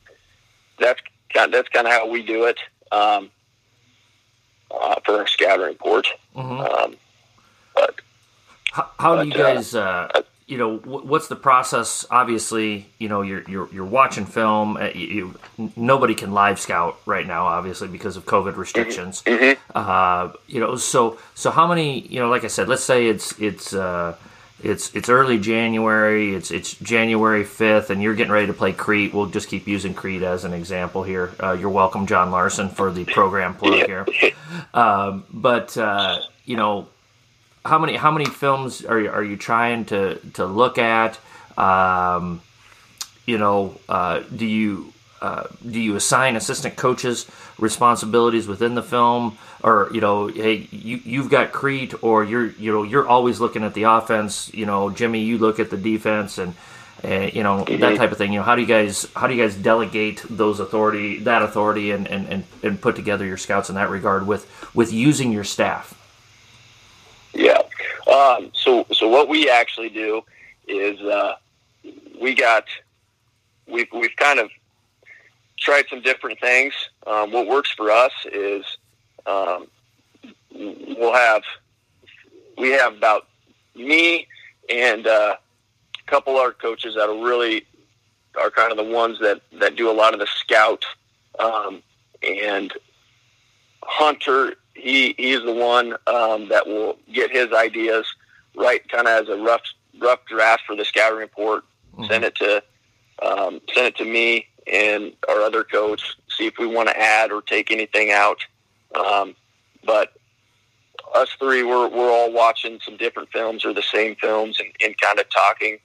[0.79, 1.01] that's
[1.33, 2.59] kind of, that's kind of how we do it
[2.91, 3.29] um,
[4.71, 6.07] uh, for our scouting report.
[6.35, 6.59] Mm-hmm.
[6.59, 6.95] Um,
[7.75, 8.01] but
[8.71, 9.75] how, how but, do you uh, guys?
[9.75, 10.21] Uh,
[10.53, 12.05] you know, what's the process?
[12.11, 14.77] Obviously, you know, you're you're, you're watching film.
[14.77, 19.23] Uh, you, you, nobody can live scout right now, obviously, because of COVID restrictions.
[19.23, 19.43] Mm-hmm.
[19.43, 19.71] mm-hmm.
[19.73, 22.01] Uh, you know, so so how many?
[22.01, 23.73] You know, like I said, let's say it's it's.
[23.73, 24.15] Uh,
[24.61, 26.35] it's it's early January.
[26.35, 29.13] It's it's January fifth, and you're getting ready to play Crete.
[29.13, 31.33] We'll just keep using Crete as an example here.
[31.41, 34.05] Uh, you're welcome, John Larson, for the program plug here.
[34.73, 36.87] Um, but uh, you know,
[37.65, 41.19] how many how many films are you, are you trying to to look at?
[41.57, 42.41] Um,
[43.25, 47.25] you know, uh, do you uh, do you assign assistant coaches
[47.57, 52.73] responsibilities within the film, or you know, hey, you you've got Crete, or you're you
[52.73, 54.53] know you're always looking at the offense.
[54.53, 56.53] You know, Jimmy, you look at the defense, and
[57.05, 58.33] uh, you know that type of thing.
[58.33, 61.91] You know, how do you guys how do you guys delegate those authority that authority
[61.91, 64.45] and and and, and put together your scouts in that regard with
[64.75, 65.97] with using your staff?
[68.07, 70.23] Um, so so what we actually do
[70.67, 71.35] is uh,
[72.19, 72.65] we got
[73.67, 74.49] we've we've kind of
[75.57, 76.73] tried some different things.
[77.07, 78.65] Um, what works for us is
[79.25, 79.67] um,
[80.53, 81.43] we'll have
[82.57, 83.27] we have about
[83.75, 84.27] me
[84.69, 87.65] and uh, a couple other coaches that are really
[88.39, 90.85] are kind of the ones that that do a lot of the scout
[91.39, 91.81] um,
[92.21, 92.73] and
[93.83, 94.55] Hunter.
[94.73, 98.05] He he's the one um, that will get his ideas
[98.55, 99.61] right, kind of as a rough
[99.99, 101.63] rough draft for the scouting report.
[101.93, 102.05] Mm-hmm.
[102.05, 102.63] Send it to
[103.21, 107.31] um, send it to me and our other coach, see if we want to add
[107.31, 108.39] or take anything out.
[108.95, 109.35] Um,
[109.85, 110.13] but
[111.13, 114.99] us three, we're, we're all watching some different films or the same films and, and
[114.99, 115.77] kind of talking,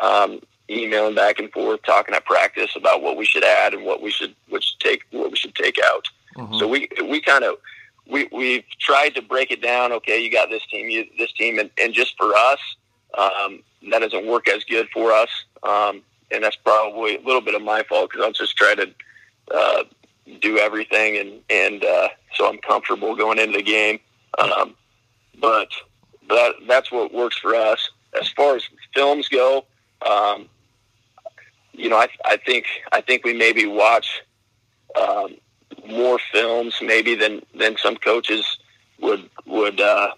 [0.00, 4.00] um, emailing back and forth, talking at practice about what we should add and what
[4.00, 6.08] we should, should take, what we should take out.
[6.36, 6.58] Mm-hmm.
[6.58, 7.56] So we, we kind of,
[8.08, 9.92] we, we've tried to break it down.
[9.92, 12.58] Okay, you got this team, you, this team, and, and just for us,
[13.16, 15.28] um, that doesn't work as good for us.
[15.62, 18.90] Um, and that's probably a little bit of my fault because I'll just try to
[19.52, 19.84] uh,
[20.40, 23.98] do everything, and and uh, so I'm comfortable going into the game.
[24.38, 24.74] Um,
[25.40, 25.68] but
[26.28, 27.90] that that's what works for us.
[28.20, 28.62] As far as
[28.94, 29.64] films go,
[30.08, 30.48] um,
[31.72, 34.22] you know, I, I think I think we maybe watch
[35.00, 35.36] um,
[35.86, 38.58] more films maybe than than some coaches
[39.00, 40.12] would would uh,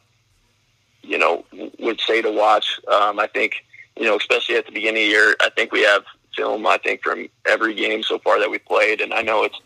[1.02, 1.44] you know
[1.78, 2.80] would say to watch.
[2.88, 3.64] Um, I think
[3.96, 6.04] you know, especially at the beginning of the year, I think we have
[6.36, 9.00] film, I think, from every game so far that we've played.
[9.00, 9.60] And I know it's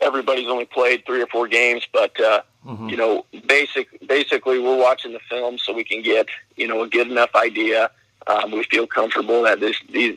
[0.00, 2.88] everybody's only played three or four games, but, uh, mm-hmm.
[2.88, 6.88] you know, basic, basically we're watching the film so we can get, you know, a
[6.88, 7.90] good enough idea.
[8.26, 10.16] Um, we feel comfortable that this, these,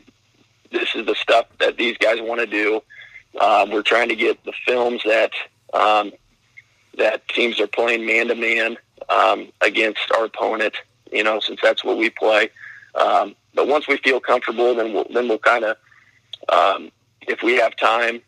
[0.70, 2.80] this is the stuff that these guys want to do.
[3.40, 5.32] Um, we're trying to get the films that,
[5.72, 6.12] um,
[6.96, 8.76] that teams are playing man to man
[9.60, 10.74] against our opponent,
[11.12, 12.50] you know, since that's what we play.
[12.94, 15.76] Um, but once we feel comfortable, then we'll then we'll kind of,
[16.48, 16.90] um,
[17.22, 18.20] if we have time,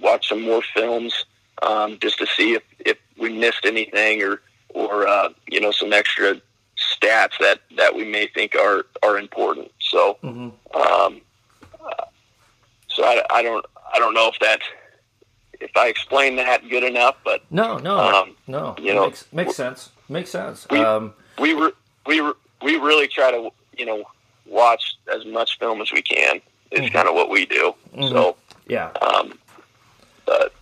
[0.00, 1.24] watch some more films
[1.62, 5.92] um, just to see if, if we missed anything or or uh, you know some
[5.92, 6.40] extra
[6.76, 9.70] stats that, that we may think are are important.
[9.80, 10.50] So, mm-hmm.
[10.76, 11.20] um,
[11.84, 12.04] uh,
[12.88, 13.64] so I, I don't
[13.94, 14.60] I don't know if that
[15.60, 19.56] if I explain that good enough, but no, no, um, no, you know, makes, makes
[19.56, 19.90] sense.
[20.08, 20.66] Makes sense.
[20.70, 21.72] We um, we, re,
[22.06, 22.32] we re,
[22.62, 24.04] we really try to you know
[24.46, 26.40] watch as much film as we can.
[26.70, 26.92] It's mm-hmm.
[26.92, 27.74] kind of what we do.
[27.94, 28.14] Mm-hmm.
[28.14, 28.36] So
[28.68, 28.90] yeah.
[29.02, 29.38] Um,
[30.24, 30.52] but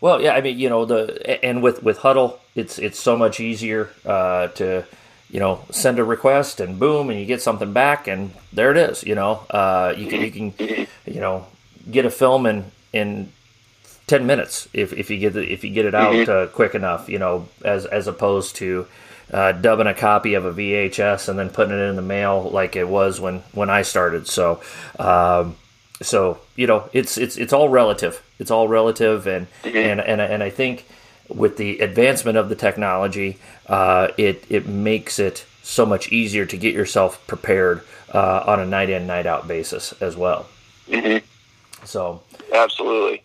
[0.00, 3.40] well, yeah, I mean, you know, the and with with Hudl, it's it's so much
[3.40, 4.84] easier uh, to
[5.30, 8.76] you know send a request and boom, and you get something back, and there it
[8.76, 9.02] is.
[9.02, 11.10] You know, uh, you can you can mm-hmm.
[11.10, 11.46] you know
[11.90, 13.30] get a film in in
[14.06, 16.30] 10 minutes if, if you get the, if you get it out mm-hmm.
[16.30, 18.86] uh, quick enough you know as as opposed to
[19.32, 22.76] uh, dubbing a copy of a VHS and then putting it in the mail like
[22.76, 24.26] it was when when I started.
[24.26, 24.60] So,
[24.98, 25.56] um,
[26.02, 28.22] so you know, it's it's it's all relative.
[28.38, 29.76] It's all relative, and mm-hmm.
[29.76, 30.86] and and and I think
[31.28, 36.56] with the advancement of the technology, uh, it it makes it so much easier to
[36.56, 40.48] get yourself prepared uh, on a night in night out basis as well.
[40.88, 41.24] Mm-hmm.
[41.84, 42.22] So
[42.52, 43.22] absolutely.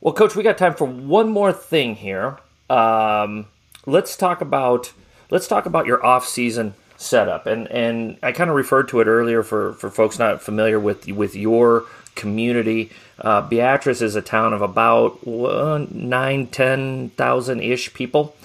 [0.00, 2.38] Well, coach, we got time for one more thing here.
[2.70, 3.46] Um,
[3.86, 4.92] let's talk about
[5.30, 9.06] let's talk about your off season setup, and and I kind of referred to it
[9.06, 11.84] earlier for for folks not familiar with with your
[12.14, 12.90] community.
[13.18, 18.36] Uh, Beatrice is a town of about nine, ten thousand ish people,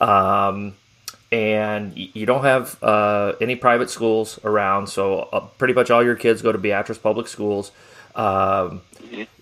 [0.00, 0.74] um,
[1.30, 4.88] and you don't have uh, any private schools around.
[4.88, 7.70] So uh, pretty much all your kids go to Beatrice Public Schools.
[8.14, 8.82] Um,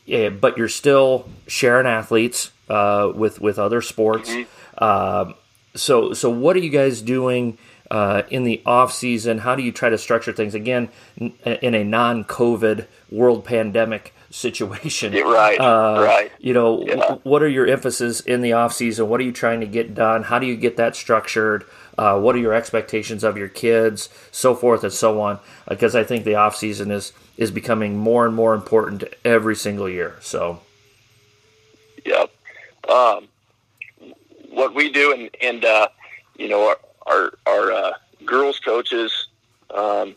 [0.05, 4.31] yeah, but you're still sharing athletes uh, with with other sports.
[4.31, 5.33] Mm-hmm.
[5.75, 7.59] so so what are you guys doing?
[7.91, 9.39] uh, in the off season?
[9.39, 15.13] How do you try to structure things again in a non-COVID world pandemic situation?
[15.13, 16.31] Right, uh, right.
[16.39, 16.97] You know, yeah.
[16.97, 19.09] w- what are your emphasis in the off season?
[19.09, 20.25] What are you trying to get done?
[20.25, 21.65] How do you get that structured?
[21.97, 25.39] Uh, what are your expectations of your kids, so forth and so on?
[25.67, 29.89] Because I think the off season is is becoming more and more important every single
[29.89, 30.17] year.
[30.21, 30.61] So,
[32.05, 32.31] yep.
[32.89, 33.29] Um,
[34.51, 35.89] what we do, and and uh,
[36.39, 37.93] you know, our, our our uh,
[38.27, 39.29] girls coaches
[39.75, 40.15] um,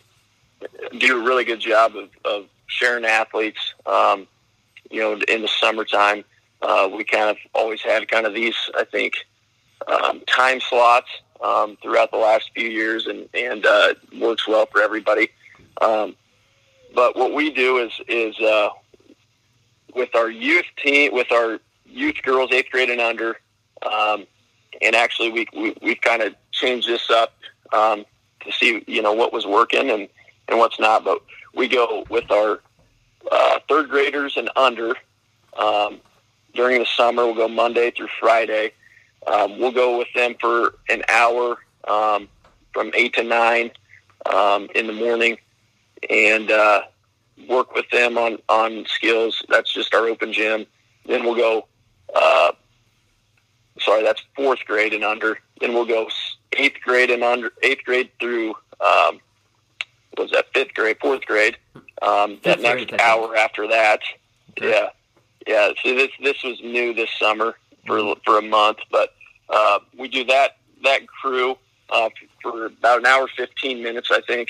[0.97, 3.73] do a really good job of, of sharing athletes.
[3.85, 4.27] Um,
[4.89, 6.23] you know, in the summertime,
[6.61, 9.13] uh, we kind of always had kind of these, I think,
[9.87, 11.09] um, time slots
[11.43, 15.29] um, throughout the last few years, and and uh, works well for everybody.
[15.81, 16.15] Um,
[16.93, 18.69] but what we do is is uh,
[19.95, 23.37] with our youth team, with our youth girls, eighth grade and under,
[23.81, 24.25] um,
[24.81, 27.33] and actually we, we we've kind of changed this up
[27.73, 28.05] um,
[28.41, 30.09] to see you know what was working and
[30.47, 31.05] and what's not.
[31.05, 31.21] But
[31.53, 32.59] we go with our
[33.31, 34.93] uh, third graders and under
[35.57, 35.99] um,
[36.53, 37.25] during the summer.
[37.25, 38.71] We'll go Monday through Friday.
[39.27, 42.29] Um, we'll go with them for an hour um,
[42.73, 43.71] from eight to nine
[44.31, 45.37] um, in the morning,
[46.09, 46.81] and uh,
[47.47, 49.43] work with them on on skills.
[49.49, 50.65] That's just our open gym.
[51.05, 51.67] Then we'll go.
[52.13, 52.51] Uh,
[53.79, 55.39] sorry, that's fourth grade and under.
[55.59, 56.09] Then we'll go
[56.53, 59.19] eighth grade and under eighth grade through um,
[60.17, 61.57] was that fifth grade, fourth grade.
[62.01, 64.01] Um, that next grade, hour after that,
[64.51, 64.69] okay.
[64.69, 64.89] yeah,
[65.47, 65.71] yeah.
[65.83, 67.55] So this this was new this summer
[67.85, 68.19] for mm-hmm.
[68.25, 69.13] for a month, but
[69.49, 71.57] uh, we do that that crew
[71.89, 72.09] uh,
[72.41, 74.49] for about an hour fifteen minutes, I think,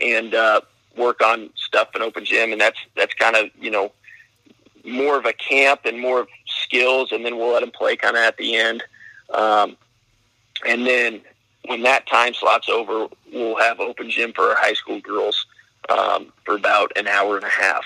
[0.00, 0.60] and uh,
[0.96, 3.92] work on stuff in open gym, and that's that's kind of you know
[4.84, 8.16] more of a camp and more of skills, and then we'll let them play kind
[8.16, 8.82] of at the end.
[9.32, 9.76] Um,
[10.66, 11.20] and then
[11.68, 15.46] when that time slot's over, we'll have open gym for our high school girls
[15.90, 17.84] um, for about an hour and a half.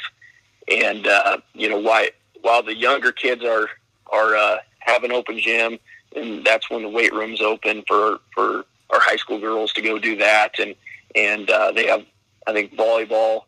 [0.70, 2.11] And uh, you know, why
[2.43, 3.68] while the younger kids are
[4.12, 5.78] are uh, having open gym,
[6.14, 9.99] and that's when the weight room's open for for our high school girls to go
[9.99, 10.76] do that, and
[11.16, 12.05] and uh, they have
[12.47, 13.43] I think volleyball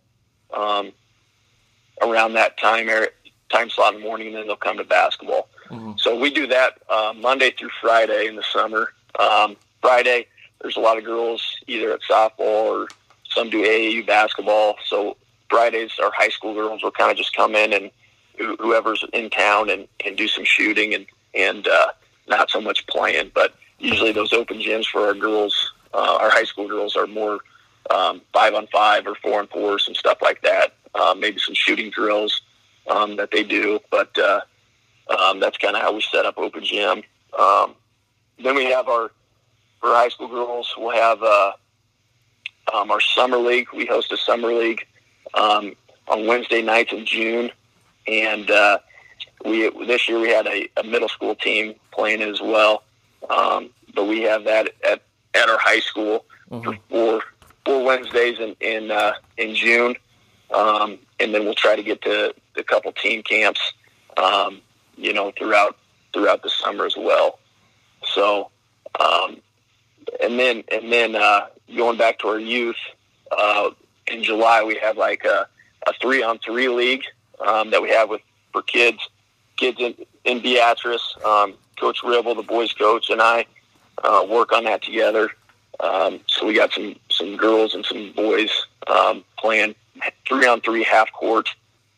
[0.53, 0.93] um,
[2.03, 2.89] around that time
[3.51, 5.49] time slot in the morning, and then they'll come to basketball.
[5.71, 5.93] Mm-hmm.
[5.99, 8.93] So we do that uh, Monday through Friday in the summer.
[9.21, 10.27] Um, Friday,
[10.63, 12.89] there's a lot of girls either at softball or
[13.29, 14.77] some do AAU basketball.
[14.87, 15.19] So
[15.51, 17.91] Fridays, our high school girls will kind of just come in and
[18.39, 21.05] whoever's in town and, and do some shooting and
[21.35, 21.89] and uh,
[22.27, 23.31] not so much playing.
[23.35, 27.41] But usually those open gyms for our girls, uh, our high school girls, are more
[27.91, 30.73] um, five on five or four on four, some stuff like that.
[30.95, 32.41] Uh, maybe some shooting drills
[32.89, 34.41] um, that they do, but uh,
[35.19, 37.03] um, that's kind of how we set up open gym.
[37.39, 37.75] Um,
[38.43, 39.11] then we have our
[39.85, 40.73] for high school girls.
[40.79, 41.53] We'll have uh,
[42.73, 43.69] um, our summer league.
[43.75, 44.87] We host a summer league
[45.35, 45.75] um,
[46.09, 47.51] on Wednesday nights in June,
[48.07, 48.79] and uh,
[49.45, 52.85] we this year we had a, a, middle school team playing as well.
[53.29, 55.03] Um, but we have that at,
[55.35, 56.65] at our high school mm-hmm.
[56.65, 57.23] for four,
[57.67, 59.97] four Wednesdays in in, uh, in June,
[60.55, 63.61] um, and then we'll try to get to a couple team camps,
[64.17, 64.63] um,
[64.97, 65.77] you know, throughout
[66.15, 67.39] throughout the summer as well.
[68.05, 68.51] So
[68.99, 69.41] um,
[70.21, 71.47] and then and then uh,
[71.77, 72.77] going back to our youth,
[73.31, 73.71] uh,
[74.07, 75.47] in July we have like a,
[75.87, 77.05] a three on three league
[77.45, 78.21] um, that we have with
[78.53, 78.99] for kids,
[79.57, 79.95] kids in,
[80.25, 81.17] in Beatrice.
[81.25, 83.47] Um, coach Ribble, the boys coach, and I
[84.03, 85.31] uh, work on that together.
[85.81, 88.51] Um, so we got some some girls and some boys
[88.87, 89.75] um, playing
[90.27, 91.49] three on three half court.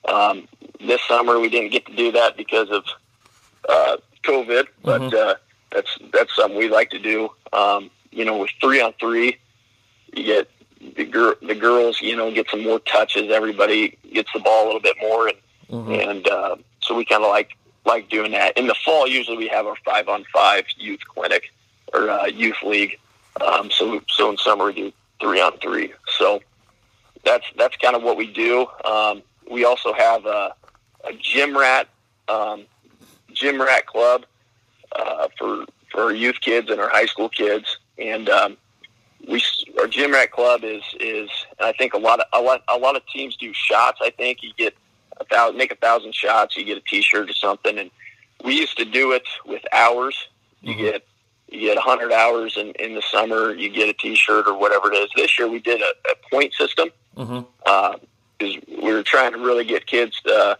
[0.06, 0.48] Um,
[0.80, 2.84] this summer we didn't get to do that because of
[3.68, 5.16] uh, COVID, but mm-hmm.
[5.16, 5.34] uh,
[5.70, 7.30] that's that's something we like to do.
[7.52, 9.36] Um, you know, with three on three,
[10.14, 10.50] you get
[10.96, 13.30] the, gir- the girls, you know, get some more touches.
[13.30, 15.36] Everybody gets the ball a little bit more, and
[15.70, 16.10] mm-hmm.
[16.10, 18.56] and uh, so we kind of like like doing that.
[18.56, 21.52] In the fall, usually we have our five on five youth clinic
[21.92, 22.98] or uh, youth league.
[23.40, 25.92] Um, so so in summer we do three on three.
[26.16, 26.40] So
[27.22, 28.66] that's that's kind of what we do.
[28.84, 30.54] Um, we also have a,
[31.04, 31.88] a gym rat
[32.28, 32.64] um,
[33.32, 34.24] gym rat club
[34.98, 38.56] uh, for for our youth kids and our high school kids, and um,
[39.28, 39.42] we
[39.78, 41.30] our gym rat club is is
[41.60, 44.00] I think a lot of a lot a lot of teams do shots.
[44.02, 44.74] I think you get
[45.18, 47.90] a thousand make a thousand shots, you get a T-shirt or something, and
[48.44, 50.28] we used to do it with hours.
[50.60, 50.82] You mm-hmm.
[50.82, 51.06] get
[51.48, 54.96] you get 100 hours in, in the summer, you get a T-shirt or whatever it
[54.96, 55.10] is.
[55.14, 57.44] This year we did a, a point system because mm-hmm.
[57.66, 57.94] uh,
[58.40, 60.58] we were trying to really get kids to,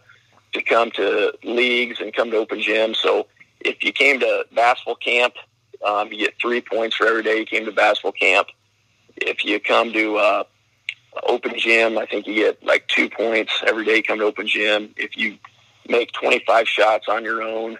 [0.53, 2.95] to come to leagues and come to open gym.
[2.95, 3.27] So
[3.59, 5.33] if you came to basketball camp,
[5.85, 8.47] um, you get three points for every day you came to basketball camp.
[9.15, 10.43] If you come to uh,
[11.23, 14.47] open gym, I think you get like two points every day you come to open
[14.47, 14.93] gym.
[14.97, 15.37] If you
[15.87, 17.77] make 25 shots on your own,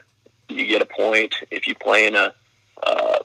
[0.49, 1.35] you get a point.
[1.51, 2.33] If you play in a,
[2.83, 3.19] uh,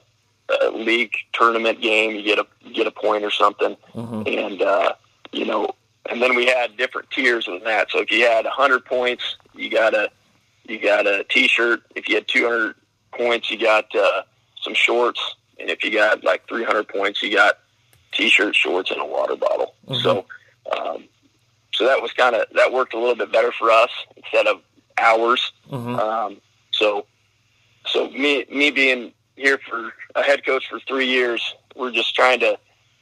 [0.61, 3.77] a league tournament game, you get a you get a point or something.
[3.93, 4.23] Mm-hmm.
[4.27, 4.93] And uh,
[5.31, 5.69] you know,
[6.09, 7.89] and then we had different tiers with that.
[7.91, 10.09] So if you had 100 points, you got a
[10.65, 11.81] you got a T-shirt.
[11.95, 12.75] If you had 200
[13.11, 14.23] points, you got uh,
[14.63, 15.21] some shorts,
[15.59, 17.59] and if you got like 300 points, you got
[18.13, 19.75] T-shirt, shorts, and a water bottle.
[19.87, 20.01] Mm-hmm.
[20.01, 20.25] So,
[20.77, 21.05] um,
[21.73, 24.61] so that was kind of that worked a little bit better for us instead of
[24.97, 25.51] hours.
[25.69, 25.95] Mm-hmm.
[25.95, 26.41] Um,
[26.71, 27.05] so,
[27.87, 32.39] so me me being here for a head coach for three years, we're just trying
[32.41, 32.57] to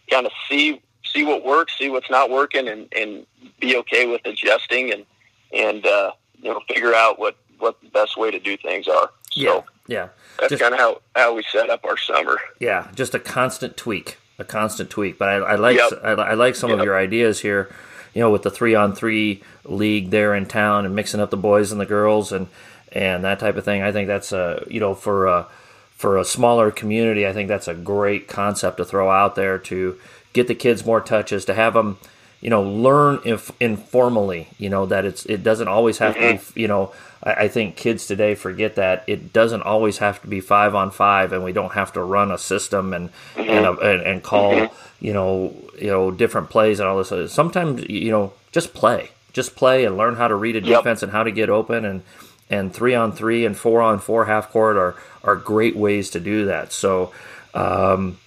[0.10, 3.26] kind of see see what works, see what's not working, and and
[3.60, 5.06] be okay with adjusting and
[5.54, 9.12] and uh, you know figure out what what the best way to do things are.
[9.32, 10.08] So, yeah, yeah.
[10.40, 12.40] That's kind of how how we set up our summer.
[12.60, 15.18] Yeah, just a constant tweak, a constant tweak.
[15.18, 15.92] But I, I like yep.
[16.04, 16.80] I, I, like some yep.
[16.80, 17.74] of your ideas here.
[18.14, 21.38] You know, with the three on three league there in town and mixing up the
[21.38, 22.48] boys and the girls and
[22.92, 23.82] and that type of thing.
[23.82, 25.48] I think that's a you know for a
[25.96, 27.28] for a smaller community.
[27.28, 29.98] I think that's a great concept to throw out there to
[30.34, 32.00] get the kids more touches to have them
[32.42, 36.38] you know learn if informally you know that it's it doesn't always have mm-hmm.
[36.38, 36.92] to be you know
[37.24, 40.92] I, I, think kids today forget that it doesn't always have to be five on
[40.92, 43.42] five and we don't have to run a system and mm-hmm.
[43.50, 45.06] and, a, and, and call mm-hmm.
[45.06, 49.56] you know you know different plays and all this sometimes you know just play just
[49.56, 51.04] play and learn how to read a defense yep.
[51.04, 52.02] and how to get open and
[52.50, 56.20] and three on three and four on four half court are are great ways to
[56.20, 57.14] do that so
[57.54, 58.18] um,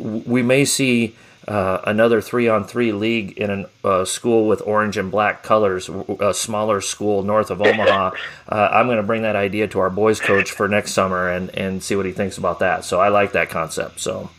[0.00, 1.14] we may see
[1.48, 3.50] uh, another three on three league in
[3.84, 5.88] a uh, school with orange and black colors,
[6.20, 8.12] a smaller school north of Omaha.
[8.48, 11.50] Uh, I'm going to bring that idea to our boys coach for next summer and,
[11.58, 12.84] and see what he thinks about that.
[12.84, 13.98] So I like that concept.
[13.98, 14.30] So,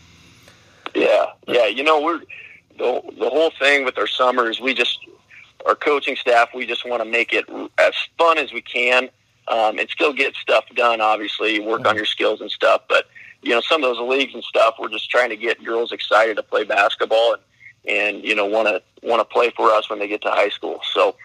[0.94, 2.20] yeah, yeah, you know, we're
[2.78, 4.98] the, the whole thing with our summers, we just,
[5.66, 7.44] our coaching staff, we just want to make it
[7.78, 9.10] as fun as we can
[9.48, 11.96] um, and still get stuff done, obviously, work on mm-hmm.
[11.96, 12.82] your skills and stuff.
[12.88, 13.06] But
[13.42, 16.36] you know, some of those leagues and stuff, we're just trying to get girls excited
[16.36, 17.42] to play basketball and,
[17.88, 20.50] and you know, want to want to play for us when they get to high
[20.50, 20.80] school.
[20.92, 21.16] So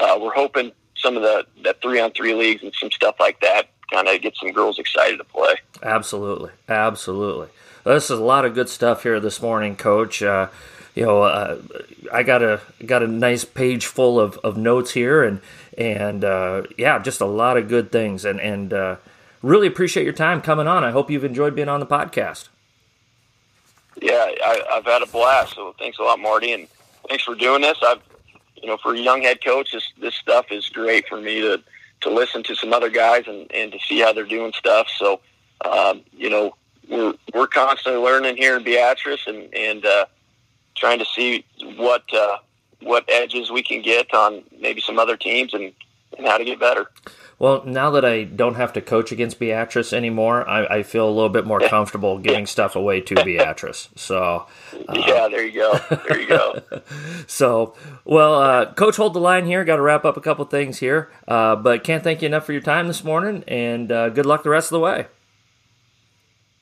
[0.00, 3.40] uh, we're hoping some of the that three on three leagues and some stuff like
[3.40, 5.54] that kind of get some girls excited to play.
[5.82, 7.48] Absolutely, absolutely.
[7.84, 10.22] Well, this is a lot of good stuff here this morning, Coach.
[10.22, 10.48] Uh,
[10.94, 11.58] you know, uh,
[12.12, 15.40] I got a got a nice page full of, of notes here, and
[15.76, 18.96] and uh, yeah, just a lot of good things, and and uh,
[19.42, 20.84] really appreciate your time coming on.
[20.84, 22.48] I hope you've enjoyed being on the podcast.
[24.00, 25.54] Yeah, I, have had a blast.
[25.54, 26.66] So thanks a lot, Marty, and
[27.08, 27.78] thanks for doing this.
[27.82, 28.00] I've,
[28.56, 31.62] you know, for a young head coach, this this stuff is great for me to
[32.02, 34.88] to listen to some other guys and and to see how they're doing stuff.
[34.96, 35.20] So,
[35.64, 36.56] um, you know,
[36.88, 40.06] we're we're constantly learning here in Beatrice and and uh,
[40.74, 41.44] trying to see
[41.76, 42.38] what uh,
[42.80, 45.72] what edges we can get on maybe some other teams and
[46.22, 46.90] and how to get better.
[47.38, 51.10] Well, now that I don't have to coach against Beatrice anymore, I, I feel a
[51.10, 53.88] little bit more comfortable giving stuff away to Beatrice.
[53.96, 54.46] So,
[54.88, 55.98] uh, yeah, there you go.
[56.08, 56.62] There you go.
[57.26, 59.64] so, well, uh, Coach, hold the line here.
[59.64, 62.52] Got to wrap up a couple things here, uh, but can't thank you enough for
[62.52, 65.06] your time this morning, and uh, good luck the rest of the way.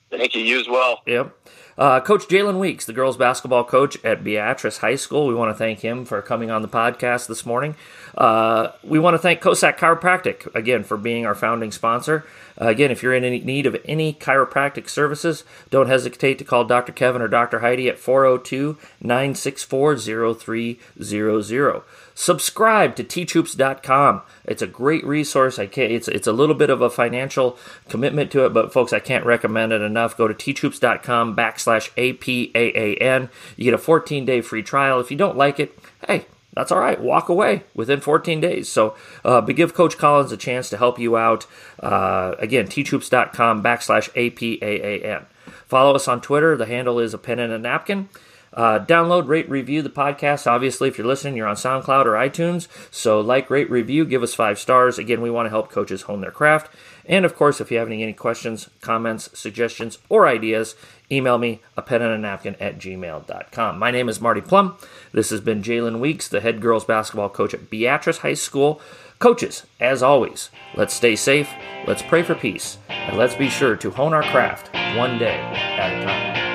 [0.09, 0.41] Thank you.
[0.41, 1.01] You as well.
[1.05, 1.37] Yep.
[1.77, 5.57] Uh, coach Jalen Weeks, the girls basketball coach at Beatrice High School, we want to
[5.57, 7.75] thank him for coming on the podcast this morning.
[8.15, 12.25] Uh, we want to thank Kosak Chiropractic again for being our founding sponsor.
[12.59, 16.65] Uh, again, if you're in any need of any chiropractic services, don't hesitate to call
[16.65, 16.91] Dr.
[16.91, 17.59] Kevin or Dr.
[17.59, 21.81] Heidi at 402 964 0300.
[22.21, 24.21] Subscribe to teachhoops.com.
[24.45, 25.57] It's a great resource.
[25.57, 27.57] I can't, it's, it's a little bit of a financial
[27.89, 30.15] commitment to it, but folks, I can't recommend it enough.
[30.15, 33.29] Go to teachhoops.com backslash APAAN.
[33.57, 34.99] You get a 14 day free trial.
[34.99, 37.01] If you don't like it, hey, that's all right.
[37.01, 38.69] Walk away within 14 days.
[38.69, 38.95] So,
[39.25, 41.47] uh, but give Coach Collins a chance to help you out.
[41.79, 45.25] Uh, again, teachhoops.com backslash APAAN.
[45.65, 46.55] Follow us on Twitter.
[46.55, 48.09] The handle is a pen and a napkin.
[48.53, 50.45] Uh, download, rate, review the podcast.
[50.45, 52.67] Obviously, if you're listening, you're on SoundCloud or iTunes.
[52.91, 54.97] So, like, rate, review, give us five stars.
[54.97, 56.73] Again, we want to help coaches hone their craft.
[57.05, 60.75] And of course, if you have any, any questions, comments, suggestions, or ideas,
[61.11, 63.79] email me a pen and a napkin at gmail.com.
[63.79, 64.77] My name is Marty Plum.
[65.11, 68.81] This has been Jalen Weeks, the head girls basketball coach at Beatrice High School.
[69.19, 71.49] Coaches, as always, let's stay safe,
[71.85, 76.01] let's pray for peace, and let's be sure to hone our craft one day at
[76.01, 76.50] a time.